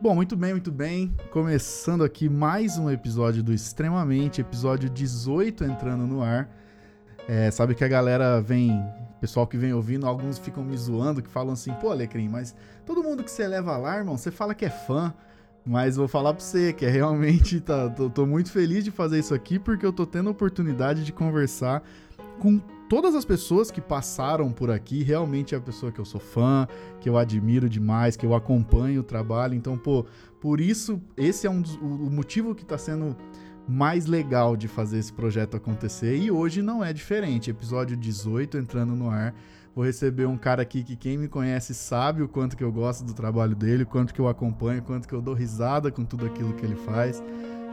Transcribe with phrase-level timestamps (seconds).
[0.00, 1.12] Bom, muito bem, muito bem.
[1.32, 6.48] Começando aqui mais um episódio do Extremamente, episódio 18 entrando no ar.
[7.26, 8.80] É, sabe que a galera vem,
[9.20, 12.54] pessoal que vem ouvindo, alguns ficam me zoando, que falam assim, pô, Alecrim, mas
[12.86, 15.12] todo mundo que você leva lá, irmão, você fala que é fã.
[15.66, 19.18] Mas vou falar pra você que é realmente, tá, tô, tô muito feliz de fazer
[19.18, 21.82] isso aqui, porque eu tô tendo a oportunidade de conversar
[22.38, 26.20] com todas as pessoas que passaram por aqui, realmente é a pessoa que eu sou
[26.20, 26.66] fã,
[27.00, 29.54] que eu admiro demais, que eu acompanho o trabalho.
[29.54, 30.06] Então, pô,
[30.40, 33.16] por isso, esse é um dos, o motivo que está sendo
[33.68, 36.16] mais legal de fazer esse projeto acontecer.
[36.16, 37.50] E hoje não é diferente.
[37.50, 39.34] Episódio 18 entrando no ar.
[39.74, 43.04] Vou receber um cara aqui que quem me conhece sabe o quanto que eu gosto
[43.04, 46.04] do trabalho dele, o quanto que eu acompanho, o quanto que eu dou risada com
[46.04, 47.22] tudo aquilo que ele faz.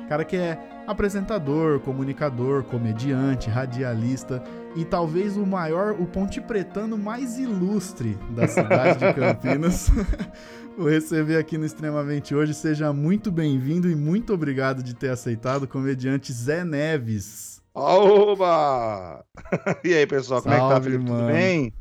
[0.08, 4.44] Cara que é apresentador, comunicador, comediante, radialista
[4.76, 9.90] e talvez o maior, o ponte pretano mais ilustre da cidade de Campinas.
[10.78, 12.54] Vou receber aqui no Extremamente hoje.
[12.54, 17.62] Seja muito bem-vindo e muito obrigado de ter aceitado o comediante Zé Neves.
[17.74, 19.26] Oba!
[19.84, 21.10] E aí, pessoal, Salve, como é que tá, Felipe?
[21.10, 21.22] mano.
[21.22, 21.74] Tudo bem?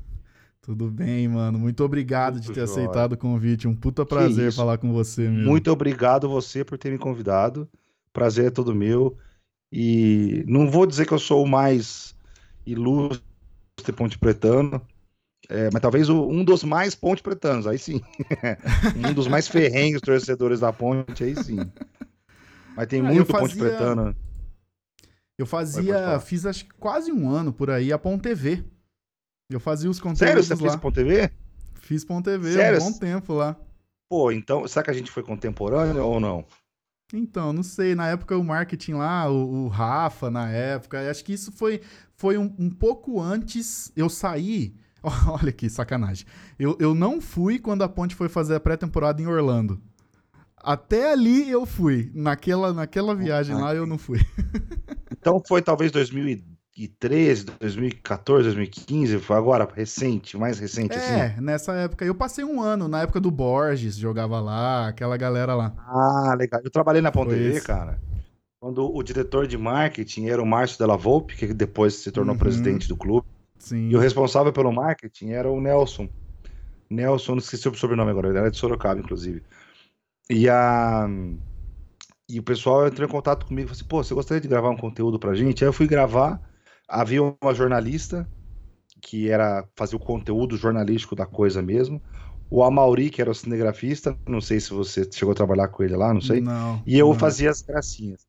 [0.63, 1.59] Tudo bem, mano.
[1.59, 2.85] Muito obrigado Tudo de ter jóia.
[2.85, 3.69] aceitado o convite.
[3.69, 5.45] Um puta prazer falar com você, meu.
[5.47, 7.69] Muito obrigado você por ter me convidado.
[8.15, 9.19] Prazer é todo meu.
[9.71, 12.15] E não vou dizer que eu sou o mais
[12.65, 13.21] ilustre
[13.97, 14.81] ponte pretano,
[15.49, 18.01] é, mas talvez o- um dos mais ponte pretanos, aí sim.
[18.97, 21.59] um dos mais ferrenhos torcedores da ponte, aí sim.
[22.77, 24.17] Mas tem Ah, muito fazia- ponte pretano.
[25.37, 28.63] Eu fazia, fiz acho que quase um ano por aí a Pão TV.
[29.51, 30.61] Eu fazia os Sério, conteúdos você lá.
[30.61, 31.31] fez Ponte TV?
[31.75, 32.81] Fiz Pão TV Sério?
[32.81, 33.57] um bom tempo lá.
[34.09, 36.45] Pô, então, será que a gente foi contemporâneo ou não?
[37.13, 41.33] Então, não sei, na época o marketing lá, o, o Rafa na época, acho que
[41.33, 41.81] isso foi,
[42.17, 44.75] foi um, um pouco antes eu sair.
[45.29, 46.27] Olha que sacanagem.
[46.59, 49.81] Eu, eu não fui quando a Ponte foi fazer a pré-temporada em Orlando.
[50.57, 52.11] Até ali eu fui.
[52.15, 54.21] Naquela, naquela viagem lá eu não fui.
[55.25, 55.91] Então foi talvez
[56.77, 61.13] 2013, 2014, 2015, foi agora, recente, mais recente assim.
[61.13, 62.05] É, nessa época.
[62.05, 65.73] Eu passei um ano, na época do Borges, jogava lá, aquela galera lá.
[65.79, 66.61] Ah, legal.
[66.65, 67.99] Eu trabalhei na Ponte TV, cara.
[68.61, 72.39] Quando o diretor de marketing era o Márcio Della Volpe, que depois se tornou Uhum.
[72.39, 73.27] presidente do clube,
[73.59, 73.91] Sim.
[73.91, 76.09] e o responsável pelo marketing era o Nelson.
[76.91, 79.43] Nelson, não esqueci o sobrenome agora, ele era de Sorocaba, inclusive.
[80.29, 81.07] E a
[82.27, 84.71] e o pessoal entrou em contato comigo e falou assim: pô, você gostaria de gravar
[84.71, 85.63] um conteúdo pra gente?
[85.63, 86.41] Aí eu fui gravar.
[86.89, 88.29] Havia uma jornalista
[89.03, 92.03] que era fazer o conteúdo jornalístico da coisa mesmo.
[92.51, 95.97] O Amauri, que era o cinegrafista, não sei se você chegou a trabalhar com ele
[95.97, 96.45] lá, não sei.
[96.45, 97.15] Não, E eu não.
[97.15, 98.27] fazia as gracinhas.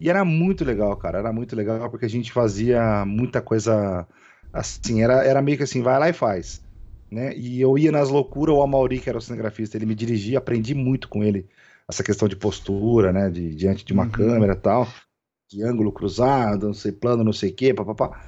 [0.00, 1.18] E era muito legal, cara.
[1.18, 4.06] Era muito legal porque a gente fazia muita coisa
[4.52, 5.02] assim.
[5.02, 6.62] Era, era meio que assim, vai lá e faz.
[7.10, 7.34] Né?
[7.36, 10.74] E eu ia nas loucuras, o Amauri, que era o cinegrafista, ele me dirigia, aprendi
[10.74, 11.48] muito com ele
[11.88, 13.30] essa questão de postura, né?
[13.30, 14.06] De, diante de uma Uhum.
[14.06, 14.86] câmera e tal,
[15.48, 18.20] de ângulo cruzado, não sei, plano, não sei o quê, papapá.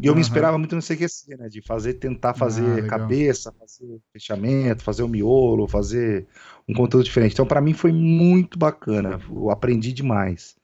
[0.00, 0.16] E eu Aham.
[0.16, 1.48] me esperava muito no CQC, né?
[1.48, 6.26] De fazer, tentar fazer Ah, cabeça, fazer fechamento, fazer o miolo, fazer
[6.68, 7.32] um conteúdo diferente.
[7.32, 9.20] Então, pra mim, foi muito bacana.
[9.30, 10.56] Eu aprendi demais.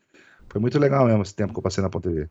[0.48, 2.28] Foi muito legal mesmo esse tempo que eu passei na Ponte.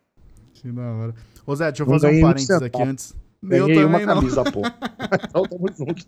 [0.54, 1.16] Que da hora.
[1.46, 3.16] Ô Zé, deixa eu Não fazer um um parênteses aqui antes.
[3.42, 4.16] Ganhei eu uma também não.
[4.16, 4.62] camisa, pô.
[5.30, 6.06] então, tamo junto.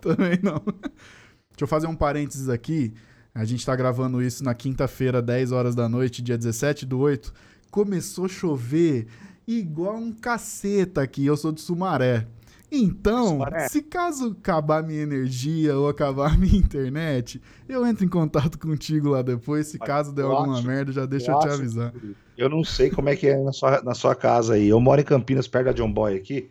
[0.00, 0.62] Também não.
[0.64, 2.92] Deixa eu fazer um parênteses aqui.
[3.34, 7.32] A gente tá gravando isso na quinta-feira, 10 horas da noite, dia 17 do 8.
[7.70, 9.06] Começou a chover
[9.46, 11.24] igual um caceta aqui.
[11.24, 12.26] Eu sou de Sumaré.
[12.70, 13.68] Então, Sumaré?
[13.68, 19.22] se caso acabar minha energia ou acabar minha internet, eu entro em contato contigo lá
[19.22, 19.66] depois.
[19.68, 21.92] Se caso der eu alguma acho- merda, já deixa eu eu te acho- avisar.
[22.36, 24.68] Eu não sei como é que é na sua, na sua casa aí.
[24.68, 26.48] Eu moro em Campinas, perto da John Boy aqui.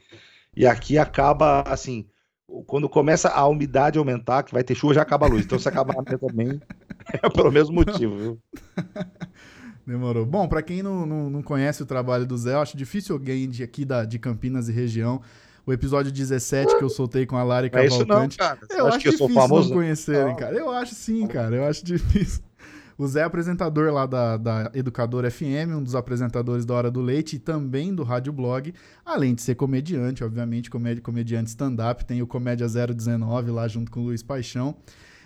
[0.55, 2.05] E aqui acaba, assim,
[2.67, 5.45] quando começa a umidade aumentar, que vai ter chuva, já acaba a luz.
[5.45, 6.61] Então se acabar a também,
[7.21, 8.39] é pelo mesmo motivo, viu?
[9.85, 10.25] Demorou.
[10.25, 13.49] Bom, pra quem não, não, não conhece o trabalho do Zé, eu acho difícil alguém
[13.49, 15.21] de aqui da, de Campinas e região.
[15.65, 18.37] O episódio 17 que eu soltei com a Lari Não é isso não, Cavalcante.
[18.37, 18.59] cara.
[18.61, 19.69] Você eu acho que eu sou difícil famoso?
[19.69, 20.55] não conhecerem, cara.
[20.55, 21.55] Eu acho sim, cara.
[21.55, 22.41] Eu acho difícil.
[23.01, 27.01] O Zé é apresentador lá da, da Educador FM, um dos apresentadores da Hora do
[27.01, 32.21] Leite e também do Rádio Blog, além de ser comediante, obviamente, comédia, comediante stand-up, tem
[32.21, 34.75] o Comédia 019 lá junto com o Luiz Paixão.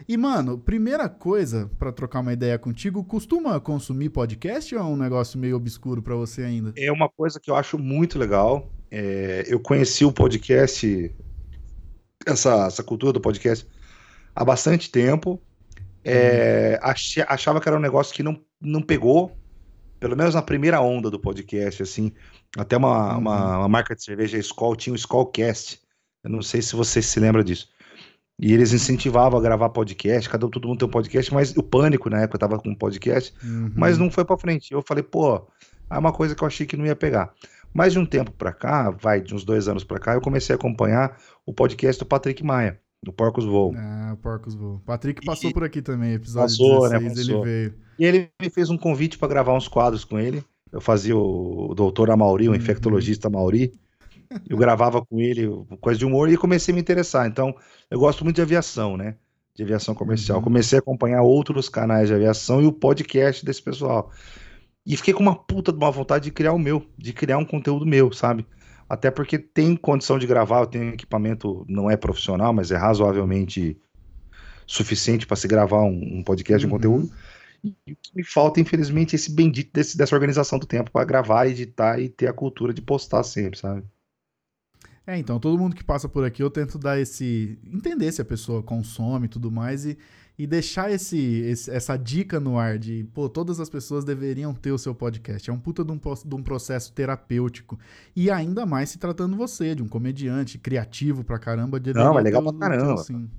[0.08, 4.96] E, mano, primeira coisa pra trocar uma ideia contigo, costuma consumir podcast ou é um
[4.96, 6.72] negócio meio obscuro pra você ainda?
[6.78, 8.72] É uma coisa que eu acho muito legal.
[8.90, 11.14] É, eu conheci o podcast,
[12.26, 13.68] essa, essa cultura do podcast,
[14.34, 15.42] há bastante tempo.
[16.06, 19.36] É, ache- achava que era um negócio que não, não pegou,
[20.00, 22.12] pelo menos na primeira onda do podcast, assim.
[22.58, 23.20] Até uma, Uhum.
[23.20, 25.80] uma, uma marca de cerveja, a Skol, tinha o Skolcast.
[26.24, 27.68] Eu não sei se você se lembra disso.
[28.40, 31.64] E eles incentivavam a gravar podcast, cada um, todo mundo tem um podcast, mas o
[31.64, 33.72] pânico na época tava com um podcast, Uhum.
[33.76, 34.74] mas não foi pra frente.
[34.74, 35.48] Eu falei, pô,
[35.90, 37.34] é uma coisa que eu achei que não ia pegar.
[37.74, 40.54] Mas de um tempo pra cá, vai de uns dois anos pra cá, eu comecei
[40.54, 43.74] a acompanhar o podcast do Patrick Maia, do Porcos Voam.
[43.78, 44.80] Ah, Porcos Voam.
[44.86, 47.46] Patrick passou E- por aqui também, episódio Passou, né, 16 passou.
[47.46, 47.74] ele veio.
[48.00, 50.44] E ele me fez um convite pra gravar uns quadros com ele.
[50.72, 52.58] Eu fazia o, o doutor Amauri, o Uhum.
[52.58, 53.72] infectologista Amauri.
[54.50, 55.48] Eu gravava com ele
[55.80, 57.28] coisa de humor e comecei a me interessar.
[57.28, 57.56] Então,
[57.90, 59.16] eu gosto muito de aviação, né?
[59.56, 60.40] De aviação comercial.
[60.40, 60.44] Uhum.
[60.44, 64.12] Comecei a acompanhar outros canais de aviação e o podcast desse pessoal.
[64.86, 67.46] E fiquei com uma puta de uma vontade de criar o meu, de criar um
[67.46, 68.46] conteúdo meu, sabe?
[68.90, 73.80] Até porque tem condição de gravar, eu tenho equipamento, não é profissional, mas é razoavelmente
[74.68, 76.72] suficiente para se gravar um, um podcast, um Uhum.
[76.72, 77.12] conteúdo.
[77.64, 81.06] E o que me falta, infelizmente, é esse bendito desse, dessa organização do tempo para
[81.06, 83.84] gravar, editar e ter a cultura de postar sempre, sabe?
[85.08, 87.60] É, então, todo mundo que passa por aqui, eu tento dar esse.
[87.64, 89.98] entender se a pessoa consome e tudo mais e,
[90.38, 94.72] e deixar esse, esse- essa dica no ar de, pô, todas as pessoas deveriam ter
[94.72, 95.50] o seu podcast.
[95.50, 97.80] É um puta de um, de um processo terapêutico.
[98.16, 101.80] E ainda mais se tratando você, de um comediante criativo pra caramba.
[101.94, 102.94] Não, é legal ter pra caramba.
[102.96, 103.30] assim.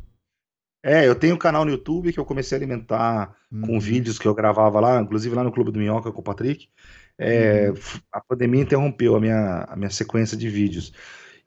[0.84, 3.80] É, eu tenho um canal no YouTube que eu comecei a alimentar com Uhum.
[3.80, 6.68] vídeos que eu gravava lá, inclusive lá no Clube do Minhoca com o Patrick.
[7.18, 10.92] É, f- A pandemia interrompeu a minha, a minha sequência de vídeos.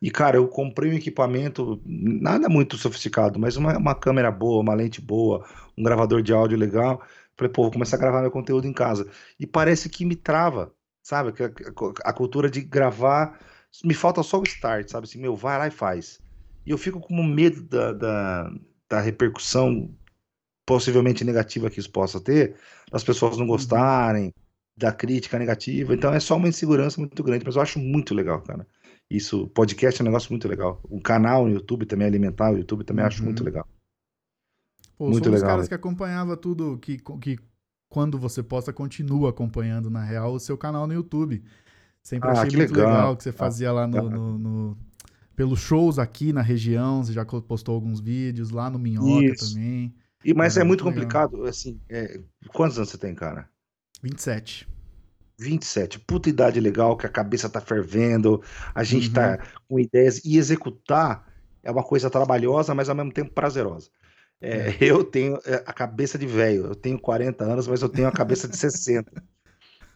[0.01, 4.74] E, cara, eu comprei um equipamento, nada muito sofisticado, mas uma, uma câmera boa, uma
[4.74, 5.46] lente boa,
[5.78, 7.01] um gravador de áudio legal.
[7.36, 9.10] Falei, pô, vou começar a gravar meu conteúdo em casa.
[9.40, 10.74] E parece que me trava,
[11.04, 11.34] sabe?
[11.34, 13.40] Que A, a- a cultura de gravar,
[13.84, 15.06] me falta só o start, sabe?
[15.07, 16.22] Assim, meu, vai lá e faz.
[16.66, 18.52] E eu fico com medo da, da,
[18.90, 19.94] da repercussão
[20.66, 22.56] possivelmente negativa que isso possa ter,
[22.92, 24.34] das pessoas não gostarem,
[24.78, 25.94] da crítica negativa.
[25.94, 28.68] Então é só uma insegurança muito grande, mas eu acho muito legal, cara.
[29.10, 30.80] Isso, podcast é um negócio muito legal.
[30.84, 33.26] O canal no YouTube também, alimentar o YouTube também acho Uhum.
[33.26, 33.68] muito legal.
[34.98, 35.70] Pô, Muito sou legal, caras velho.
[35.70, 37.40] que acompanhava tudo, que, que
[37.90, 41.42] quando você posta, continua acompanhando, na real, o seu canal no YouTube.
[42.04, 42.88] Sempre Ah, achei muito legal.
[42.92, 44.78] legal que você fazia lá no, no- no-
[45.36, 49.54] pelos shows aqui na região, você já postou alguns vídeos, lá no Minhoca Isso.
[49.54, 49.96] também.
[50.24, 52.20] E, mas Era é muito muito complicado, assim, é,
[52.54, 53.50] quantos anos você tem, cara?
[54.04, 54.68] 27.
[55.40, 58.42] 27, puta idade legal, que a cabeça tá fervendo,
[58.76, 59.14] a gente Uhum.
[59.14, 61.28] tá com ideias, e executar
[61.64, 63.90] é uma coisa trabalhosa, mas ao mesmo tempo prazerosa.
[64.42, 68.08] É, eu tenho é, a cabeça de velho, eu tenho 40 anos, mas eu tenho
[68.08, 69.14] a cabeça de 60.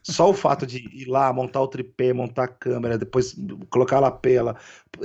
[0.04, 3.36] Só o fato de ir lá, montar o tripé, montar a câmera, depois
[3.70, 4.58] colocar a lapela,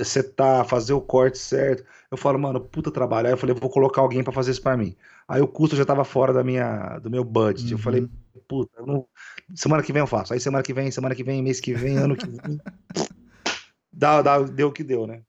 [0.03, 1.85] setar, fazer o corte certo.
[2.11, 3.27] Eu falo, mano, puta trabalho.
[3.27, 4.95] Aí eu falei, vou colocar alguém pra fazer isso pra mim.
[5.29, 7.69] Aí o custo já tava fora da minha, do meu budget.
[7.71, 7.83] Eu Uhum.
[7.83, 8.09] falei,
[8.47, 9.05] puta, eu não-
[9.53, 10.33] semana que vem eu faço.
[10.33, 12.59] Aí semana que vem, semana que vem, mês que vem, ano que vem.
[13.91, 15.21] Dá, dá, deu o que deu, né?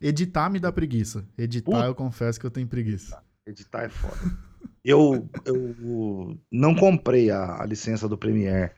[0.00, 1.24] Editar me dá preguiça.
[1.36, 1.86] Editar, Puta.
[1.86, 3.22] eu confesso que eu tenho preguiça.
[3.46, 4.16] Editar é foda.
[4.84, 8.72] Eu, eu não comprei a, a licença do Premiere,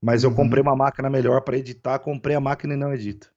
[0.00, 0.36] mas eu Uhum.
[0.36, 3.32] comprei uma máquina melhor pra editar, comprei a máquina e não edito.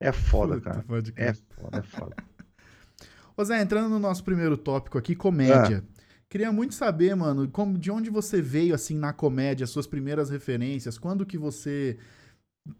[0.00, 0.84] É foda, Puta, cara.
[1.16, 2.16] É foda, é foda.
[3.36, 5.84] Ô Zé, entrando no nosso primeiro tópico aqui, comédia.
[5.86, 5.95] Ah.
[6.28, 10.98] Queria muito saber, mano, como, de onde você veio, assim, na comédia, suas primeiras referências,
[10.98, 11.98] quando que você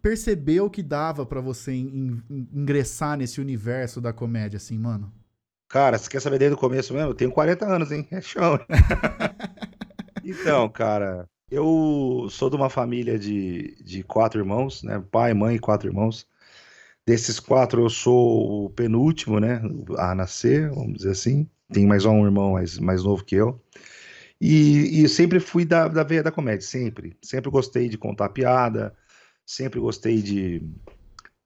[0.01, 5.13] percebeu que dava pra você in- in- ingressar nesse universo da comédia, assim, mano?
[5.69, 7.09] Cara, você quer saber desde o começo mesmo?
[7.09, 8.07] Eu tenho 40 anos, hein?
[8.11, 8.57] É chão.
[10.23, 14.99] Então, cara, eu sou de uma família de, de quatro irmãos, né?
[15.11, 16.27] Pai, mãe e quatro irmãos.
[17.05, 19.61] Desses quatro, eu sou o penúltimo, né?
[19.97, 21.49] A nascer, vamos dizer assim.
[21.71, 23.61] Tem mais um irmão mais, mais novo que eu.
[24.41, 27.17] E, e sempre fui da, da veia da comédia, sempre.
[27.21, 28.95] Sempre gostei de contar piada,
[29.45, 30.63] sempre gostei de,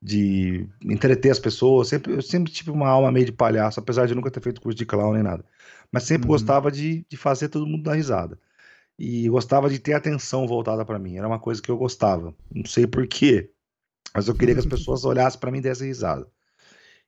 [0.01, 1.89] de entreter as pessoas.
[1.89, 4.77] Sempre, eu sempre tive uma alma meio de palhaço, apesar de nunca ter feito curso
[4.77, 5.45] de clown nem nada.
[5.91, 6.27] Mas sempre Uhum.
[6.27, 8.39] gostava de, de fazer todo mundo dar risada.
[8.99, 11.17] E gostava de ter atenção voltada para mim.
[11.17, 12.35] Era uma coisa que eu gostava.
[12.53, 13.51] Não sei por quê,
[14.15, 16.27] mas eu queria que as pessoas olhassem para mim e dessem risada.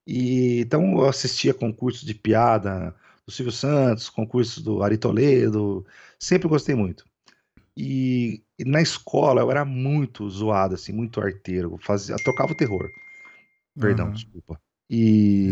[0.05, 2.93] E então eu assistia concursos de piada
[3.25, 5.86] do Silvio Santos, concursos do Ari Toledo,
[6.19, 7.05] sempre gostei muito.
[7.75, 12.89] E, e na escola eu era muito zoado, assim, muito arteiro, fazia, tocava o terror.
[13.79, 14.13] Perdão, Aham.
[14.13, 14.62] desculpa.
[14.89, 15.50] E,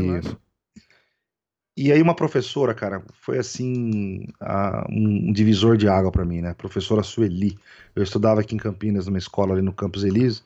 [1.76, 6.54] e aí uma professora, cara, foi assim, a- um divisor de água pra mim, né?
[6.54, 7.58] Professora Sueli.
[7.96, 10.44] Eu estudava aqui em Campinas, numa escola ali no Campus Elísio.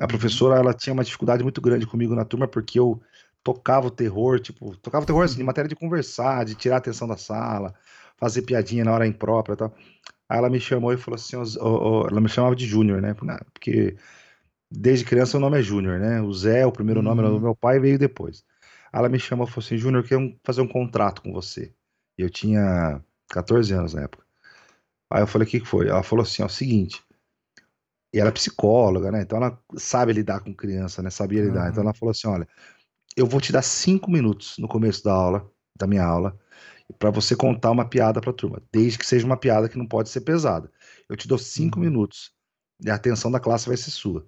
[0.00, 3.00] A professora, ela tinha uma dificuldade muito grande comigo na turma porque eu
[3.44, 6.78] tocava o terror, tipo, tocava o terror assim, em matéria de conversar, de tirar a
[6.78, 7.74] atenção da sala,
[8.16, 9.74] fazer piadinha na hora imprópria e tal.
[10.28, 13.14] Aí ela me chamou e falou assim, ó, ó, ela me chamava de Júnior, né?
[13.52, 13.96] Porque
[14.70, 16.22] desde criança o nome é Júnior, né?
[16.22, 17.42] O Zé, o primeiro nome era do Uhum.
[17.42, 18.42] meu pai, veio depois.
[18.92, 21.72] Ela me chamou e falou assim: Júnior, eu quero fazer um contrato com você.
[22.16, 24.24] E eu tinha 14 anos na época.
[25.10, 25.88] Aí eu falei: o que, que foi?
[25.88, 27.02] Ela falou assim: ó, o seguinte.
[28.12, 29.22] E ela é psicóloga, né?
[29.22, 31.10] Então ela sabe lidar com criança, né?
[31.10, 31.64] Sabia lidar.
[31.64, 31.70] Uhum.
[31.70, 32.48] Então ela falou assim: olha,
[33.16, 36.38] eu vou te dar cinco minutos no começo da aula, da minha aula,
[36.98, 39.86] para você contar uma piada para a turma, desde que seja uma piada que não
[39.86, 40.70] pode ser pesada.
[41.08, 41.84] Eu te dou cinco uhum.
[41.84, 42.32] minutos
[42.84, 44.26] e a atenção da classe vai ser sua.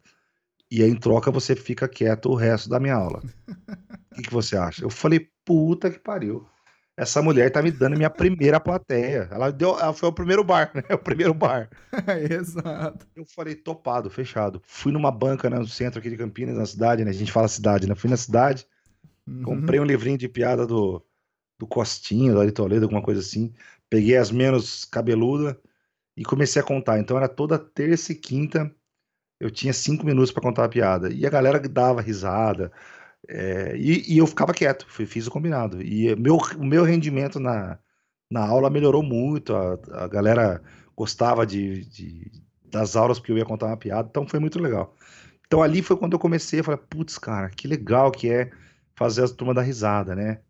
[0.70, 3.22] E aí, em troca, você fica quieto o resto da minha aula.
[4.10, 4.82] O que, que você acha?
[4.82, 6.48] Eu falei, puta que pariu.
[6.96, 9.28] Essa mulher tá me dando minha primeira plateia.
[9.30, 10.82] Ela deu, ela foi o primeiro bar, né?
[10.90, 11.68] O primeiro bar.
[12.30, 13.06] Exato.
[13.14, 14.62] Eu falei, topado, fechado.
[14.64, 17.10] Fui numa banca né, no centro aqui de Campinas, na cidade, né?
[17.10, 17.94] A gente fala cidade, né?
[17.94, 18.66] Fui na cidade,
[19.26, 19.42] uhum.
[19.42, 21.04] comprei um livrinho de piada do,
[21.58, 23.52] do Costinho, do Ari Toledo, alguma coisa assim.
[23.88, 25.56] Peguei as menos cabeludas
[26.16, 26.98] e comecei a contar.
[26.98, 28.74] Então era toda terça e quinta
[29.38, 31.12] eu tinha cinco minutos para contar a piada.
[31.12, 32.72] E a galera dava risada.
[33.28, 35.82] É, e, e, eu ficava quieto, fiz o combinado.
[35.82, 37.78] E meu, o meu rendimento na,
[38.30, 39.54] na aula melhorou muito.
[39.54, 40.62] A, a galera
[40.96, 42.30] gostava de, de,
[42.64, 44.94] das aulas porque eu ia contar uma piada, então foi muito legal.
[45.46, 48.50] Então ali foi quando eu comecei a falar, putz, cara, que legal que é
[48.96, 50.40] fazer a turma dar risada, né?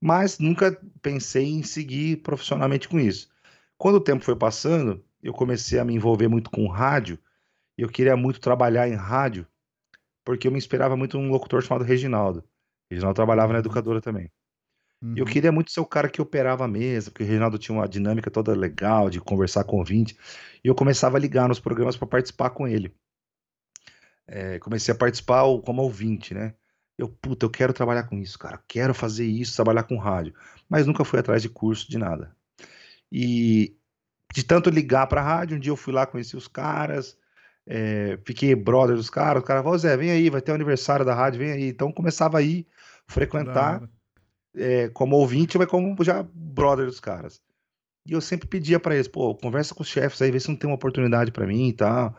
[0.00, 3.28] Mas nunca pensei em seguir profissionalmente com isso.
[3.76, 7.18] Quando o tempo foi passando, eu comecei a me envolver muito com rádio
[7.76, 9.46] eu queria muito trabalhar em rádio,
[10.24, 12.42] porque eu me inspirava muito num locutor chamado Reginaldo.
[12.90, 13.60] Reginaldo trabalhava na uhum.
[13.60, 14.30] educadora também.
[15.02, 15.14] Uhum.
[15.14, 17.76] E eu queria muito ser o cara que operava a mesa, porque o Reginaldo tinha
[17.76, 20.16] uma dinâmica toda legal de conversar com o ouvinte.
[20.64, 22.94] E eu começava a ligar nos programas para participar com ele.
[24.26, 26.54] É, comecei a participar como ouvinte, né?
[26.98, 28.62] Eu, puta, eu quero trabalhar com isso, cara.
[28.66, 30.34] Quero fazer isso, trabalhar com rádio.
[30.68, 32.34] Mas nunca fui atrás de curso, de nada.
[33.12, 33.76] E
[34.32, 37.16] de tanto ligar pra rádio, um dia eu fui lá, conheci os caras,
[37.66, 41.04] é, fiquei brother dos caras, o cara falou, Zé, vem aí, vai ter o aniversário
[41.04, 41.68] da rádio, vem aí.
[41.68, 42.66] Então começava aí
[43.06, 43.82] frequentar
[44.54, 47.40] é, como ouvinte, mas como já brother dos caras.
[48.06, 50.56] E eu sempre pedia para eles, pô, conversa com os chefes aí, vê se não
[50.56, 52.16] tem uma oportunidade para mim e tal.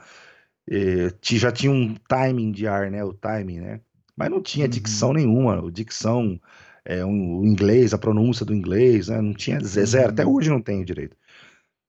[0.69, 3.03] É, já tinha um timing de ar, né?
[3.03, 3.81] O timing, né?
[4.18, 5.16] Mas não tinha dicção uhum.
[5.16, 5.64] nenhuma.
[5.64, 6.42] O dicção,
[6.84, 9.22] é, um, o inglês, a pronúncia do inglês, né?
[9.22, 10.08] Não tinha zero.
[10.08, 10.14] Uhum.
[10.14, 11.16] Até hoje não tenho direito.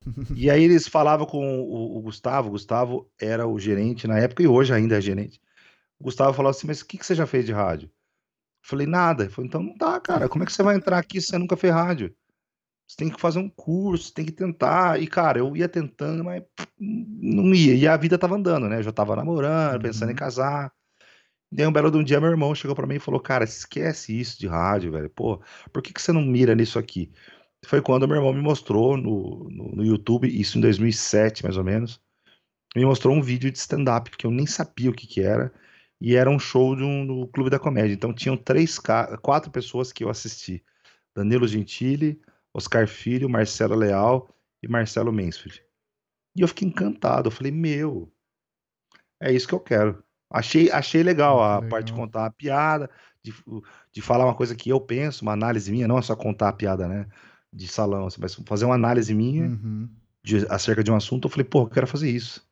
[0.36, 4.42] E aí eles falavam com o, o, Gustavo, o Gustavo era o gerente na época
[4.42, 5.40] e hoje ainda é gerente.
[5.98, 7.86] O Gustavo falou assim, mas o que, que você já fez de rádio?
[7.88, 9.24] Eu falei, nada.
[9.24, 10.28] Ele falou, então não dá, cara.
[10.28, 12.14] Como é que você vai entrar aqui se você nunca fez rádio?
[12.86, 15.00] Você tem que fazer um curso, tem que tentar.
[15.02, 16.42] E, cara, eu ia tentando, mas
[16.78, 17.74] não ia.
[17.74, 18.78] E a vida tava andando, né?
[18.78, 19.82] Eu já tava namorando, uhum.
[19.82, 20.18] pensando em uhum.
[20.18, 20.72] casar.
[21.50, 23.44] E aí, um belo de um dia, meu irmão chegou para mim e falou: Cara,
[23.44, 25.10] esquece isso de rádio, velho.
[25.10, 25.40] Pô,
[25.72, 27.10] por que, que você não mira nisso aqui?
[27.66, 31.64] foi quando meu irmão me mostrou no, no, no, YouTube, isso em 2007 mais ou
[31.64, 32.00] menos,
[32.76, 35.52] me mostrou um vídeo de stand-up que eu nem sabia o que, que era,
[36.00, 37.94] e era um show de um, do Clube da Comédia.
[37.94, 40.64] Então tinham três, quatro pessoas que eu assisti:
[41.14, 42.20] Danilo Gentili,
[42.54, 45.62] Oscar Filho, Marcelo Leal e Marcelo Mansfield.
[46.36, 47.28] E eu fiquei encantado.
[47.28, 48.12] Eu falei, meu,
[49.20, 50.02] é isso que eu quero.
[50.30, 51.70] Achei, achei legal a legal.
[51.70, 52.90] parte de contar a piada,
[53.22, 53.32] de,
[53.92, 56.52] de falar uma coisa que eu penso, uma análise minha, não é só contar a
[56.52, 57.06] piada, né?
[57.52, 59.88] de salão, assim, mas fazer uma análise minha uhum.
[60.22, 62.46] de, acerca de um assunto, eu falei, pô, eu quero fazer isso.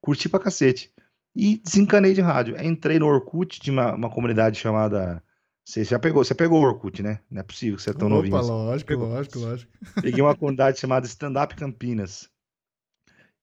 [0.00, 0.92] Curti pra cacete.
[1.34, 2.56] E desencanei de rádio.
[2.62, 5.22] Entrei no Orkut de uma, uma comunidade chamada.
[5.64, 7.20] Você já pegou, você pegou o Orkut, né?
[7.30, 8.36] Não é possível que você é tão Opa, novinho.
[8.36, 8.50] Assim.
[8.50, 9.72] Lógico, lógico, lógico.
[10.00, 12.30] Peguei uma comunidade chamada Stand Up Campinas.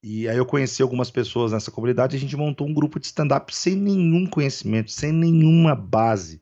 [0.03, 3.05] E aí eu conheci algumas pessoas nessa comunidade e a gente montou um grupo de
[3.05, 6.41] stand-up sem nenhum conhecimento, sem nenhuma base.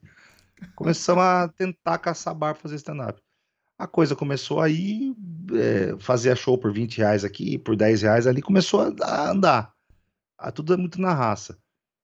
[0.74, 3.22] Começamos a tentar caçar bar pra fazer stand-up.
[3.78, 5.14] A coisa começou aí,
[5.54, 9.72] é, fazia show por 20 reais aqui, por 10 reais ali, começou a andar.
[10.36, 11.56] Ah, tudo é muito na raça.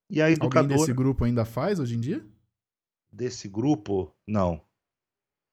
[0.09, 0.61] E a educadora...
[0.61, 2.25] Alguém desse grupo ainda faz hoje em dia?
[3.13, 4.61] Desse grupo, não.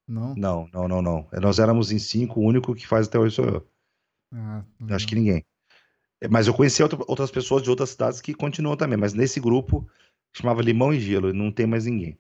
[0.08, 0.36] Não?
[0.36, 1.28] Não, não, não, não.
[1.42, 3.68] Nós éramos em cinco, o único que faz até hoje sou eu.
[4.32, 5.44] Ah, eu acho que ninguém.
[6.22, 9.88] É, mas eu conheci outras pessoas de outras cidades que continuam também, mas nesse grupo
[10.36, 12.18] chamava Limão e Gelo, não tem mais ninguém.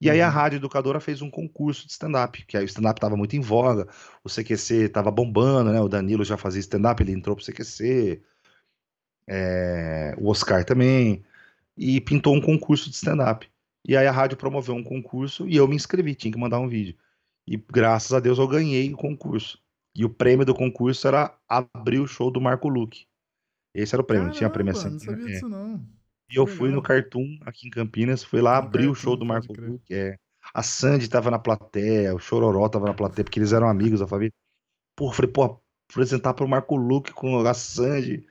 [0.00, 0.32] E aí a uhum.
[0.32, 3.86] Rádio Educadora fez um concurso de stand-up, que aí o stand-up estava muito em voga,
[4.24, 5.80] o CQC estava bombando, né?
[5.80, 8.22] O Danilo já fazia stand-up, ele entrou pro CQC,
[9.26, 11.22] é, o Oscar também,
[11.76, 13.46] e pintou um concurso de stand-up.
[13.86, 16.68] E aí a rádio promoveu um concurso e eu me inscrevi, tinha que mandar um
[16.68, 16.96] vídeo.
[17.46, 19.62] E graças a Deus eu ganhei o concurso.
[19.94, 23.06] E o prêmio do concurso era abrir o show do Marco Luque.
[23.74, 24.90] Esse era o prêmio, Caramba, não tinha premiação.
[24.90, 25.84] Não sabia disso, não.
[26.30, 29.52] E eu fui no Cartoon aqui em Campinas, fui lá abrir o show do Marco
[29.52, 29.92] Luque.
[29.92, 30.16] É.
[30.54, 34.06] A Sandy tava na plateia, o Chororó tava na plateia, porque eles eram amigos da
[34.06, 34.32] família.
[34.96, 38.26] Pô, falei, pô, apresentar pro Marco Luque com a Sandy.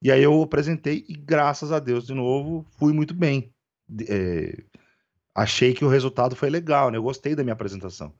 [0.00, 3.52] E aí eu apresentei e graças a Deus, de novo, fui muito bem.
[4.08, 4.64] É,
[5.34, 6.96] achei que o resultado foi legal, né?
[6.96, 8.12] Eu gostei da minha apresentação.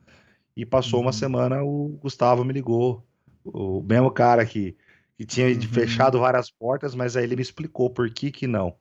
[0.57, 1.07] E passou uhum.
[1.07, 3.05] uma semana, o Gustavo me ligou,
[3.45, 4.77] o mesmo cara que,
[5.17, 5.61] que tinha uhum.
[5.63, 8.75] fechado várias portas, mas aí ele me explicou por que que não.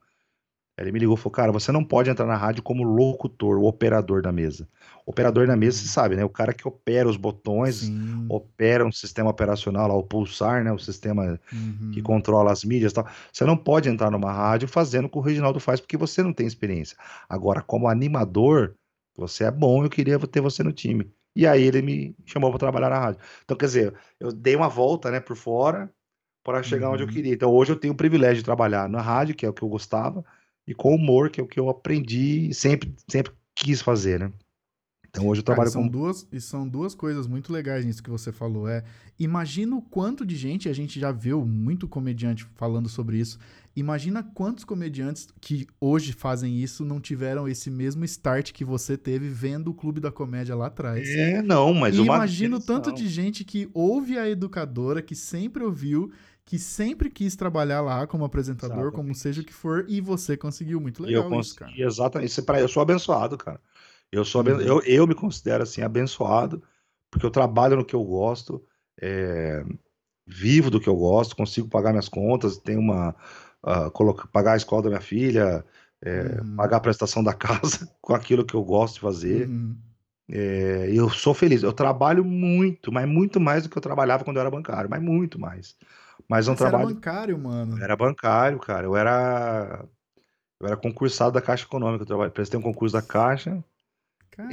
[0.78, 3.66] Ele me ligou e falou: Cara, você não pode entrar na rádio como locutor, o
[3.66, 4.68] operador da mesa.
[5.06, 5.92] O operador da mesa, você uhum.
[5.92, 6.24] sabe, né?
[6.24, 8.26] O cara que opera os botões, Sim.
[8.30, 10.72] opera um sistema operacional lá, o pulsar, né?
[10.72, 11.92] O sistema uhum.
[11.94, 13.08] que controla as mídias e tal.
[13.32, 16.34] Você não pode entrar numa rádio fazendo o que o Reginaldo faz, porque você não
[16.34, 16.98] tem experiência.
[17.30, 18.76] Agora, como animador,
[19.16, 21.12] você é bom, eu queria ter você no time.
[21.36, 23.22] E aí ele me chamou para trabalhar na rádio.
[23.44, 25.90] Então, quer dizer, eu dei uma volta, né, por fora
[26.44, 26.94] para chegar uhum.
[26.94, 27.14] onde eu uhum.
[27.14, 27.34] queria.
[27.34, 29.70] Então, hoje eu tenho o privilégio de trabalhar na rádio, que é o que eu
[29.70, 30.26] gostava,
[30.68, 34.32] e com humor, que é o que eu aprendi e sempre, sempre quis fazer, né?
[35.12, 35.90] Então hoje eu trabalho Cara, são com.
[35.90, 38.68] Duas, e são duas coisas muito legais nisso que você falou.
[38.68, 38.82] É,
[39.20, 43.38] imagina o quanto de gente, a gente já viu muito comediante falando sobre isso.
[43.76, 49.28] Imagina quantos comediantes que hoje fazem isso não tiveram esse mesmo start que você teve
[49.28, 51.08] vendo o Clube da Comédia lá atrás.
[51.10, 55.64] É, não, mas e imagina o tanto de gente que ouve a educadora, que sempre
[55.64, 56.12] ouviu
[56.44, 58.96] que sempre quis trabalhar lá como apresentador, exatamente.
[58.96, 60.82] como seja o que for, e você conseguiu.
[60.82, 61.72] Muito legal eu consegui, isso, cara.
[61.78, 62.30] Exatamente.
[62.30, 63.60] Isso, é eu sou abençoado, cara.
[64.12, 64.56] Eu, sou aben...
[64.56, 64.62] uhum.
[64.62, 66.62] eu, eu me considero, assim, abençoado,
[67.10, 68.64] porque eu trabalho no que eu gosto,
[69.02, 69.64] é...
[70.26, 73.16] vivo do que eu gosto, consigo pagar minhas contas, tenho uma...
[73.64, 75.64] Uh, colocar, pagar a escola da minha filha,
[76.04, 76.56] é, uhum.
[76.56, 79.48] pagar a prestação da casa com aquilo que eu gosto de fazer.
[79.48, 79.78] Uhum.
[80.30, 81.62] É, eu sou feliz.
[81.62, 85.02] Eu trabalho muito, mas muito mais do que eu trabalhava quando eu era bancário, mas
[85.02, 85.76] muito mais.
[86.28, 86.86] Mas um Você trabalho.
[86.86, 87.78] era bancário, mano.
[87.78, 88.86] Eu era bancário, cara.
[88.86, 89.86] Eu era.
[90.60, 92.04] Eu era concursado da Caixa Econômica.
[92.04, 93.64] Eu trabalhei, prestei um concurso da Caixa.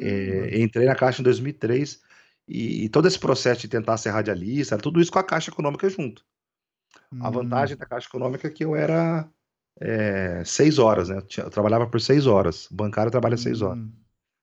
[0.01, 2.03] É, entrei na Caixa em 2003.
[2.47, 5.51] E, e, todo esse processo de tentar ser radialista, era tudo isso com a Caixa
[5.51, 6.25] Econômica junto.
[7.13, 7.19] Hum.
[7.23, 9.29] A vantagem da Caixa Econômica é que eu era
[9.81, 11.23] é, seis horas, né?
[11.37, 12.71] Eu, trabalhava por seis horas.
[12.71, 13.39] O bancário trabalha hum.
[13.39, 13.79] seis horas.
[13.79, 13.93] Hum.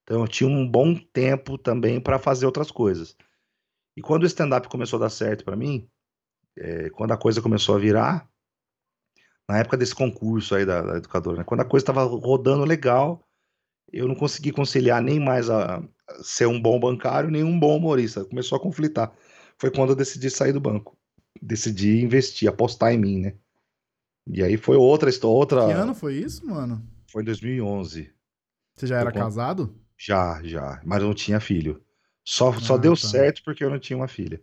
[0.04, 3.18] Então eu tinha um bom tempo também para fazer outras coisas.
[3.98, 5.89] E quando o stand-up começou a dar certo para mim,
[6.58, 8.30] é, quando a coisa começou a virar,
[9.50, 11.43] na época desse concurso aí da, da educadora, né?
[11.43, 13.28] quando a coisa estava rodando legal,
[13.91, 15.84] eu não consegui conciliar nem mais a,
[16.21, 18.26] ser um bom bancário, nem um bom humorista.
[18.26, 19.13] Começou a conflitar.
[19.58, 20.98] Foi quando eu decidi sair do banco.
[21.41, 23.36] Decidi investir, apostar em mim, né?
[24.28, 25.36] E aí foi outra história.
[25.36, 25.65] Outra...
[25.67, 26.86] Que ano foi isso, mano?
[27.12, 28.12] Foi em 2011.
[28.76, 29.76] Você já era casado?
[29.98, 30.82] Já, já.
[30.84, 31.82] Mas eu não tinha filho.
[32.24, 33.08] Só, ah, só deu tá.
[33.08, 34.41] certo porque eu não tinha uma filha.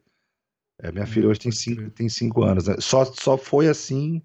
[0.79, 2.67] É, minha filha hoje tem cinco, tem cinco anos.
[2.67, 2.77] Né?
[2.79, 4.23] Só, só foi assim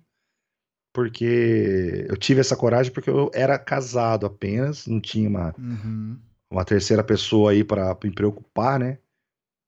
[0.97, 6.17] porque eu tive essa coragem porque eu era casado apenas, não tinha uma, uhum.
[6.49, 8.97] uma terceira pessoa aí para me preocupar, né?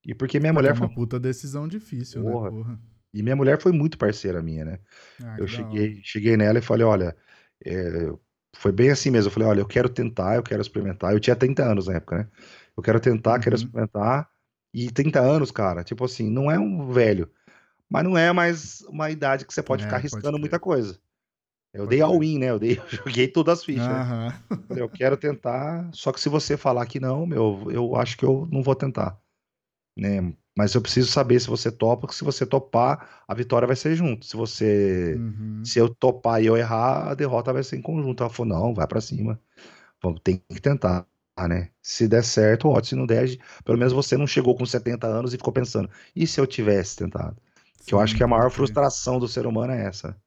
[0.04, 0.96] E porque minha mulher é uma foi...
[0.96, 2.50] puta decisão difícil, né, porra.
[2.50, 2.80] né, porra?
[3.14, 4.80] E minha mulher foi muito parceira minha, né?
[5.24, 7.16] Ah, eu cheguei, cheguei nela e falei, olha,
[7.64, 8.12] é...
[8.56, 9.28] foi bem assim mesmo.
[9.28, 11.14] Eu falei, olha, eu quero tentar, eu quero experimentar.
[11.14, 12.28] Eu tinha 30 anos na época, né?
[12.76, 13.40] Eu quero tentar, uhum.
[13.40, 14.28] quero experimentar.
[14.74, 17.30] E 30 anos, cara, tipo assim, não é um velho,
[17.88, 21.00] mas não é mais uma idade que você pode é, ficar arriscando muita coisa.
[21.74, 22.50] Eu dei all-in, né?
[22.50, 23.86] Eu, dei, eu joguei todas as fichas.
[23.88, 24.78] Uhum.
[24.78, 28.48] Eu quero tentar, só que se você falar que não, meu, eu acho que eu
[28.52, 29.20] não vou tentar.
[29.98, 30.34] Né?
[30.58, 33.96] Mas eu preciso saber se você topa, porque se você topar, a vitória vai ser
[33.96, 34.26] junto.
[34.26, 35.16] Se você.
[35.18, 35.64] Uhum.
[35.64, 38.24] Se eu topar e eu errar, a derrota vai ser em conjunto.
[38.24, 39.40] Ela falou: não, vai para cima.
[40.02, 41.06] Vamos, tem que tentar
[41.48, 41.70] né?
[41.82, 42.86] Se der certo, ótimo.
[42.86, 46.26] Se não der, pelo menos você não chegou com 70 anos e ficou pensando, e
[46.26, 47.38] se eu tivesse tentado?
[47.78, 50.18] Sim, que eu acho que a maior frustração do ser humano é essa.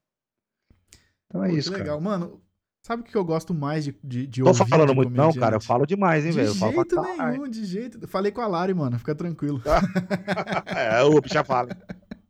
[1.33, 1.99] Então é Pô, isso, legal.
[1.99, 1.99] Cara.
[1.99, 2.39] Mano,
[2.85, 4.59] sabe o que eu gosto mais de, de, de Tô ouvir?
[4.59, 5.55] Tô falando muito, não, cara.
[5.55, 6.53] Eu falo demais, hein, de velho.
[6.53, 8.07] De jeito nenhum, de jeito.
[8.07, 8.99] Falei com a Lari, mano.
[8.99, 9.59] Fica tranquilo.
[10.67, 11.75] é, o bicha fala.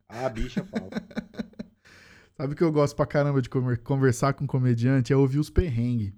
[0.08, 0.88] A bicha fala.
[2.34, 3.50] Sabe o que eu gosto pra caramba de
[3.84, 5.12] conversar com comediante?
[5.12, 6.14] É ouvir os perrengues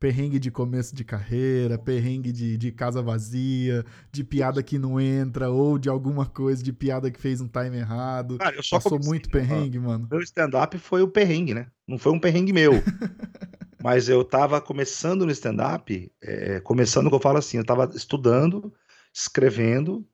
[0.00, 5.50] perrengue de começo de carreira, perrengue de, de casa vazia, de piada que não entra,
[5.50, 8.38] ou de alguma coisa, de piada que fez um time errado.
[8.38, 10.08] Cara, eu só Passou comecei, muito perrengue, mano.
[10.10, 11.66] Meu stand-up foi o perrengue, né?
[11.86, 12.72] Não foi um perrengue meu.
[13.84, 18.72] Mas eu tava começando no stand-up, é, começando que eu falo assim, eu tava estudando,
[19.14, 20.06] escrevendo,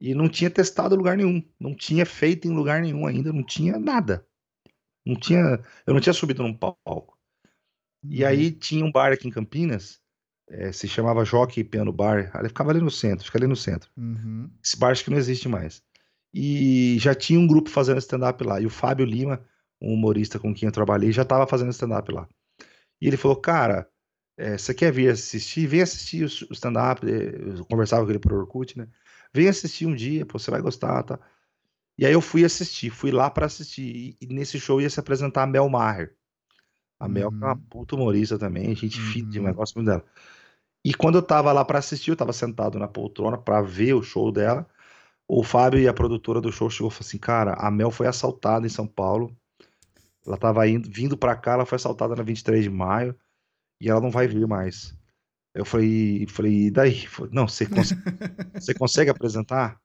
[0.00, 1.42] e não tinha testado em lugar nenhum.
[1.60, 4.26] Não tinha feito em lugar nenhum ainda, não tinha nada.
[5.04, 7.15] Não tinha, eu não tinha subido num palco.
[8.10, 8.58] E aí uhum.
[8.58, 10.00] tinha um bar aqui em Campinas,
[10.48, 12.30] é, se chamava Jockey Piano Bar.
[12.38, 13.90] Ele ficava ali no centro, fica ali no centro.
[13.96, 14.50] Uhum.
[14.62, 15.82] Esse bar acho que não existe mais.
[16.32, 18.60] E já tinha um grupo fazendo stand-up lá.
[18.60, 19.44] E o Fábio Lima,
[19.80, 22.28] um humorista com quem eu trabalhei, já estava fazendo stand-up lá.
[23.00, 23.88] E ele falou, cara,
[24.36, 25.66] é, você quer vir assistir?
[25.66, 27.06] Vem assistir o stand-up.
[27.06, 28.88] Eu conversava com ele por Orkut, né?
[29.32, 31.18] Vem assistir um dia, pô, você vai gostar, tá?
[31.98, 34.16] E aí eu fui assistir, fui lá para assistir.
[34.20, 36.14] E, nesse show ia se apresentar a Mel Maher.
[36.98, 37.34] A Mel uhum.
[37.34, 37.60] é uma uhum.
[37.68, 39.06] puta humorista também, gente uhum.
[39.06, 40.04] fit demais, gosto muito dela.
[40.84, 44.02] E quando eu tava lá para assistir, eu tava sentado na poltrona para ver o
[44.02, 44.66] show dela.
[45.28, 48.06] O Fábio e a produtora do show chegou e falou assim: Cara, a Mel foi
[48.06, 49.36] assaltada em São Paulo.
[50.24, 53.16] Ela tava indo, vindo para cá, ela foi assaltada na 23 de maio
[53.80, 54.96] e ela não vai vir mais.
[55.54, 57.08] Eu falei, falei, e daí?
[57.32, 58.00] Não, você consegue,
[58.54, 59.80] você consegue apresentar?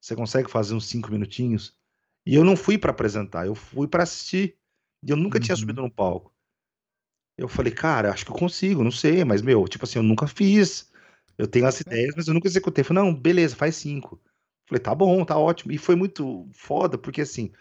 [0.00, 1.74] Você consegue fazer uns cinco minutinhos?
[2.24, 4.56] E eu não fui para apresentar, eu fui para assistir.
[5.02, 5.42] E eu nunca uhum.
[5.42, 6.32] tinha subido no palco.
[7.38, 10.26] Eu falei, cara, acho que eu consigo, não sei, mas, meu, tipo assim, eu nunca
[10.26, 10.90] fiz.
[11.38, 12.82] Eu tenho as ideias, mas eu nunca executei.
[12.82, 14.20] Eu falei, não, beleza, faz cinco.
[14.24, 15.70] Eu falei, tá bom, tá ótimo.
[15.70, 17.52] E foi muito foda, porque assim,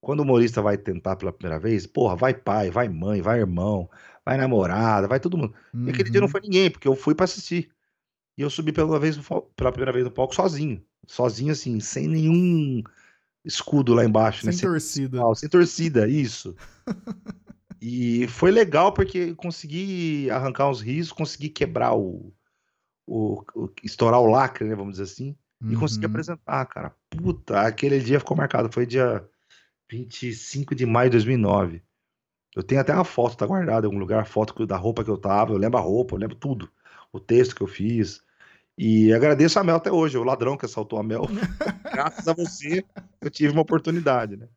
[0.00, 3.90] quando o humorista vai tentar pela primeira vez, porra, vai pai, vai mãe, vai irmão,
[4.24, 5.52] vai namorada, vai todo mundo.
[5.74, 5.88] Uhum.
[5.88, 6.32] E aquele dia não uhum.
[6.32, 7.70] foi ninguém, porque eu fui para assistir.
[8.36, 9.18] E eu subi pela, vez,
[9.56, 10.80] pela primeira vez no palco sozinho.
[11.08, 12.84] Sozinho, assim, sem nenhum
[13.44, 14.60] escudo lá embaixo, sem né?
[14.60, 15.18] Torcida.
[15.18, 16.54] Sem, sem torcida, isso.
[17.80, 22.32] e foi legal porque consegui arrancar uns risos, consegui quebrar o,
[23.06, 25.72] o, o estourar o lacre, né, vamos dizer assim, uhum.
[25.72, 26.10] e consegui uhum.
[26.10, 26.94] apresentar, cara.
[27.10, 29.26] Puta, aquele dia ficou marcado, foi dia
[29.90, 31.82] 25 de maio de 2009.
[32.56, 35.10] Eu tenho até uma foto, tá guardada em algum lugar, a foto da roupa que
[35.10, 36.68] eu tava, eu lembro a roupa, eu lembro tudo,
[37.12, 38.20] o texto que eu fiz.
[38.76, 41.22] E agradeço a Mel até hoje, o ladrão que assaltou a Mel.
[41.92, 42.84] Graças a você,
[43.20, 44.48] eu tive uma oportunidade, né?